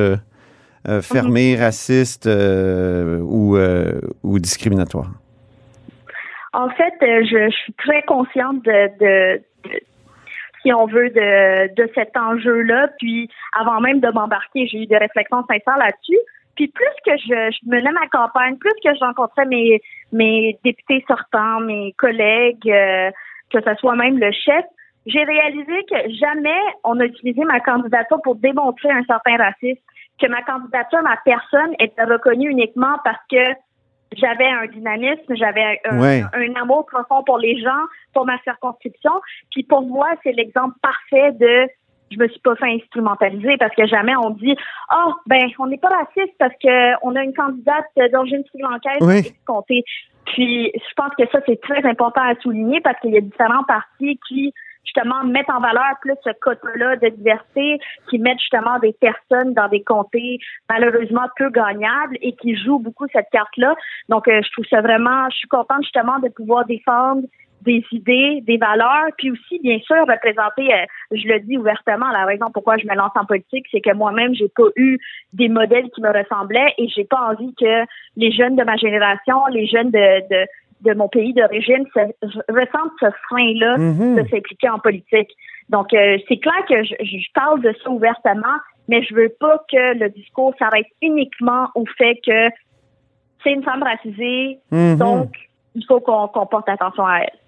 fermée, 1.03 1.57
raciste 1.57 2.27
ou 2.27 3.57
euh, 3.57 4.01
ou 4.23 4.39
discriminatoire. 4.39 5.11
En 6.57 6.71
fait, 6.71 6.95
euh, 7.03 7.23
je, 7.31 7.51
je 7.51 7.57
suis 7.57 7.73
très 7.75 8.03
consciente 8.03 8.62
de, 8.64 8.88
de, 8.99 9.42
de- 9.64 9.81
si 10.62 10.73
on 10.73 10.87
veut, 10.87 11.11
de, 11.11 11.75
de 11.75 11.90
cet 11.95 12.16
enjeu-là. 12.16 12.88
Puis, 12.99 13.29
avant 13.53 13.79
même 13.81 14.01
de 14.01 14.09
m'embarquer, 14.09 14.66
j'ai 14.66 14.85
eu 14.85 14.87
des 14.87 14.97
réflexions 14.97 15.45
sincères 15.51 15.77
là-dessus. 15.77 16.19
Puis, 16.57 16.69
plus 16.69 16.97
que 17.05 17.14
je, 17.19 17.51
je 17.53 17.71
menais 17.71 17.92
ma 17.92 18.07
campagne, 18.09 18.57
plus 18.57 18.73
que 18.83 18.95
je 18.95 19.05
rencontrais 19.05 19.45
mes, 19.45 19.83
mes 20.12 20.59
députés 20.64 21.05
sortants, 21.07 21.61
mes 21.61 21.92
collègues, 21.99 22.71
euh, 22.71 23.11
que 23.53 23.59
ce 23.61 23.75
soit 23.75 23.95
même 23.95 24.19
le 24.19 24.33
chef, 24.33 24.64
j'ai 25.05 25.25
réalisé 25.25 25.85
que 25.90 26.11
jamais 26.14 26.59
on 26.85 26.99
a 27.01 27.05
utilisé 27.05 27.45
ma 27.45 27.61
candidature 27.61 28.21
pour 28.25 28.37
démontrer 28.37 28.90
un 28.90 29.05
certain 29.05 29.37
racisme, 29.37 29.83
que 30.19 30.27
ma 30.27 30.40
candidature, 30.40 31.03
ma 31.03 31.19
personne 31.23 31.75
était 31.79 32.05
reconnue 32.05 32.51
uniquement 32.51 32.97
parce 33.05 33.21
que 33.31 33.45
j'avais 34.12 34.47
un 34.47 34.66
dynamisme, 34.66 35.35
j'avais 35.35 35.81
un, 35.85 35.99
Ouais. 36.01 36.23
un 36.33 36.55
amour 36.61 36.87
profond 36.87 37.23
pour 37.25 37.38
les 37.38 37.61
gens, 37.61 37.85
pour 38.14 38.25
ma 38.27 38.38
circonscription. 38.42 39.12
Puis 39.51 39.62
pour 39.64 39.83
moi, 39.83 40.09
c'est 40.23 40.33
l'exemple 40.33 40.75
parfait 40.83 41.33
de 41.33 41.69
je 42.12 42.19
me 42.19 42.29
suis 42.29 42.38
pas 42.40 42.55
fait 42.55 42.73
instrumentaliser 42.73 43.57
parce 43.59 43.75
que 43.75 43.85
jamais 43.87 44.14
on 44.16 44.31
dit 44.31 44.55
oh 44.95 45.12
ben 45.27 45.49
on 45.59 45.66
n'est 45.66 45.77
pas 45.77 45.88
raciste 45.88 46.35
parce 46.38 46.55
que 46.62 47.05
on 47.05 47.16
a 47.16 47.25
une 47.25 47.35
candidate 47.35 47.85
d'origine 48.12 48.45
sri-lankaise 48.49 48.99
Oui. 49.01 49.23
qui 49.23 49.29
est 49.31 49.45
comptée. 49.45 49.85
Puis 50.27 50.71
je 50.73 50.95
pense 50.97 51.11
que 51.19 51.25
ça 51.33 51.40
c'est 51.47 51.61
très 51.61 51.85
important 51.85 52.21
à 52.23 52.37
souligner 52.37 52.81
parce 52.81 52.99
qu'il 53.01 53.11
y 53.11 53.16
a 53.19 53.21
différents 53.21 53.64
partis 53.64 54.21
qui 54.29 54.55
justement 54.87 55.25
mettent 55.25 55.51
en 55.51 55.61
valeur 55.61 55.94
plus 56.01 56.14
ce 56.25 56.31
côté-là 56.40 56.96
de 56.96 57.09
diversité, 57.09 57.79
qui 58.09 58.18
mettent 58.18 58.40
justement 58.40 58.79
des 58.79 58.94
personnes 58.94 59.53
dans 59.55 59.68
des 59.68 59.83
comtés 59.83 60.38
malheureusement 60.70 61.27
peu 61.37 61.51
gagnables 61.51 62.16
et 62.22 62.33
qui 62.37 62.57
jouent 62.57 62.79
beaucoup 62.79 63.07
cette 63.12 63.29
carte-là. 63.31 63.75
Donc, 64.09 64.29
euh, 64.29 64.40
je 64.42 64.53
trouve 64.53 64.66
ça 64.70 64.81
vraiment, 64.81 65.29
je 65.31 65.37
suis 65.38 65.49
contente 65.49 65.83
justement 65.83 66.18
de 66.18 66.29
pouvoir 66.29 66.64
défendre 66.64 67.22
des 67.62 67.85
idées, 67.90 68.40
des 68.46 68.57
valeurs, 68.57 69.09
puis 69.18 69.31
aussi, 69.31 69.59
bien 69.59 69.79
sûr, 69.81 69.96
représenter, 69.96 70.72
euh, 70.72 70.87
je 71.11 71.27
le 71.27 71.40
dis 71.40 71.59
ouvertement, 71.59 72.11
la 72.12 72.25
raison 72.25 72.46
pourquoi 72.55 72.79
je 72.79 72.87
me 72.87 72.94
lance 72.94 73.11
en 73.16 73.25
politique, 73.27 73.66
c'est 73.70 73.81
que 73.81 73.92
moi-même, 73.92 74.35
j'ai 74.35 74.49
pas 74.49 74.68
eu 74.77 74.99
des 75.33 75.49
modèles 75.49 75.90
qui 75.90 76.01
me 76.01 76.09
ressemblaient 76.09 76.72
et 76.79 76.88
j'ai 76.88 77.05
pas 77.05 77.20
envie 77.31 77.55
que 77.59 77.85
les 78.16 78.31
jeunes 78.31 78.57
de 78.57 78.62
ma 78.62 78.77
génération, 78.77 79.46
les 79.51 79.66
jeunes 79.66 79.90
de, 79.90 80.29
de, 80.31 80.46
de 80.83 80.93
mon 80.95 81.09
pays 81.09 81.33
d'origine 81.35 81.85
ressentent 82.49 82.93
ce 83.01 83.07
frein-là 83.29 83.79
Mhm. 83.79 84.17
de 84.17 84.29
s'impliquer 84.29 84.69
en 84.69 84.79
politique. 84.79 85.31
Donc, 85.69 85.93
euh, 85.95 86.19
c'est 86.29 86.37
clair 86.39 86.65
que 86.69 86.85
je, 86.85 86.95
je 87.05 87.33
parle 87.35 87.61
de 87.62 87.75
ça 87.83 87.91
ouvertement, 87.91 88.57
mais 88.89 89.03
je 89.03 89.15
veux 89.15 89.31
pas 89.41 89.65
que 89.71 89.99
le 89.99 90.11
discours 90.11 90.55
s'arrête 90.59 90.87
uniquement 91.03 91.69
au 91.75 91.85
fait 91.99 92.17
que 92.25 92.49
c'est 93.43 93.53
une 93.53 93.62
femme 93.65 93.83
racisée, 93.83 94.59
Mhm. 94.71 94.97
donc 94.97 95.35
il 95.75 95.85
faut 95.87 96.01
qu'on 96.01 96.29
porte 96.47 96.69
attention 96.69 97.05
à 97.07 97.19
elle. 97.21 97.39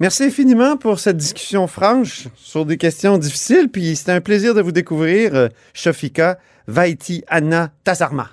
Merci 0.00 0.24
infiniment 0.24 0.76
pour 0.78 0.98
cette 0.98 1.18
discussion 1.18 1.66
franche 1.66 2.28
sur 2.36 2.64
des 2.64 2.78
questions 2.78 3.18
difficiles. 3.18 3.68
Puis 3.70 3.96
c'était 3.96 4.12
un 4.12 4.20
plaisir 4.22 4.54
de 4.54 4.62
vous 4.62 4.72
découvrir, 4.72 5.34
euh, 5.34 5.48
Shafika 5.74 6.38
Vaiti 6.66 7.22
Anna 7.28 7.68
Tazarma. 7.84 8.28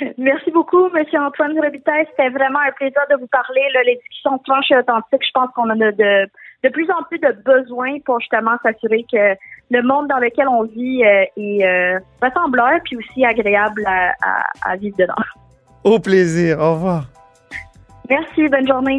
Merci 0.18 0.50
beaucoup, 0.50 0.88
Monsieur 0.90 1.20
Antoine 1.20 1.58
Robitaille. 1.58 2.06
C'était 2.10 2.30
vraiment 2.30 2.60
un 2.60 2.72
plaisir 2.72 3.02
de 3.10 3.16
vous 3.16 3.26
parler. 3.26 3.62
Là, 3.74 3.82
les 3.84 3.96
discussions 3.96 4.40
franches 4.46 4.70
et 4.70 4.76
authentiques, 4.76 5.24
je 5.26 5.32
pense 5.32 5.50
qu'on 5.54 5.70
en 5.70 5.80
a 5.80 5.92
de, 5.92 6.30
de 6.64 6.68
plus 6.68 6.90
en 6.90 7.02
plus 7.04 7.18
de 7.18 7.32
besoin 7.44 7.98
pour 8.04 8.20
justement 8.20 8.56
s'assurer 8.62 9.04
que 9.10 9.36
le 9.70 9.82
monde 9.82 10.08
dans 10.08 10.18
lequel 10.18 10.48
on 10.48 10.64
vit 10.64 11.04
euh, 11.04 11.24
est 11.36 11.64
euh, 11.64 11.98
ressembleur 12.22 12.80
puis 12.84 12.96
aussi 12.96 13.24
agréable 13.24 13.84
à, 13.86 14.14
à, 14.22 14.72
à 14.72 14.76
vivre 14.76 14.96
dedans. 14.98 15.14
Au 15.84 15.98
plaisir. 15.98 16.58
Au 16.58 16.74
revoir. 16.74 17.04
Merci, 18.08 18.48
bonne 18.48 18.66
journée. 18.66 18.98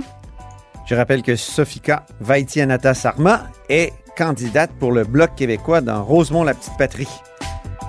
Je 0.87 0.95
rappelle 0.95 1.21
que 1.21 1.35
Sofika 1.35 2.03
Vaitianata 2.19 2.93
Sarma 2.93 3.41
est 3.69 3.93
candidate 4.17 4.71
pour 4.79 4.91
le 4.91 5.03
Bloc 5.03 5.35
québécois 5.35 5.81
dans 5.81 6.03
Rosemont, 6.03 6.43
la 6.43 6.53
petite 6.53 6.77
patrie. 6.77 7.07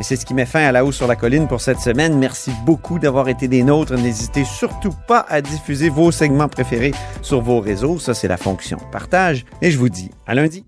Et 0.01 0.05
c'est 0.05 0.17
ce 0.17 0.27
qui 0.27 0.35
met 0.35 0.47
fin 0.47 0.61
à 0.61 0.73
la 0.73 0.85
hausse 0.85 0.97
sur 0.97 1.07
la 1.07 1.17
colline 1.17 1.49
pour 1.49 1.61
cette 1.61 1.81
semaine. 1.81 2.19
Merci 2.19 2.51
beaucoup 2.65 2.99
d'avoir 2.99 3.29
été 3.29 3.49
des 3.49 3.63
nôtres. 3.63 3.95
N'hésitez 3.95 4.45
surtout 4.45 4.95
pas 5.07 5.27
à 5.29 5.41
diffuser 5.41 5.89
vos 5.89 6.11
segments 6.11 6.49
préférés 6.49 6.93
sur 7.21 7.41
vos 7.41 7.61
réseaux. 7.61 7.99
Ça, 7.99 8.15
c'est 8.15 8.29
la 8.29 8.37
fonction 8.37 8.79
partage. 8.91 9.45
Et 9.61 9.71
je 9.71 9.79
vous 9.79 9.89
dis 9.89 10.11
à 10.27 10.35
lundi. 10.35 10.65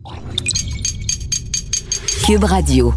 Cube 2.27 2.45
Radio. 2.45 2.95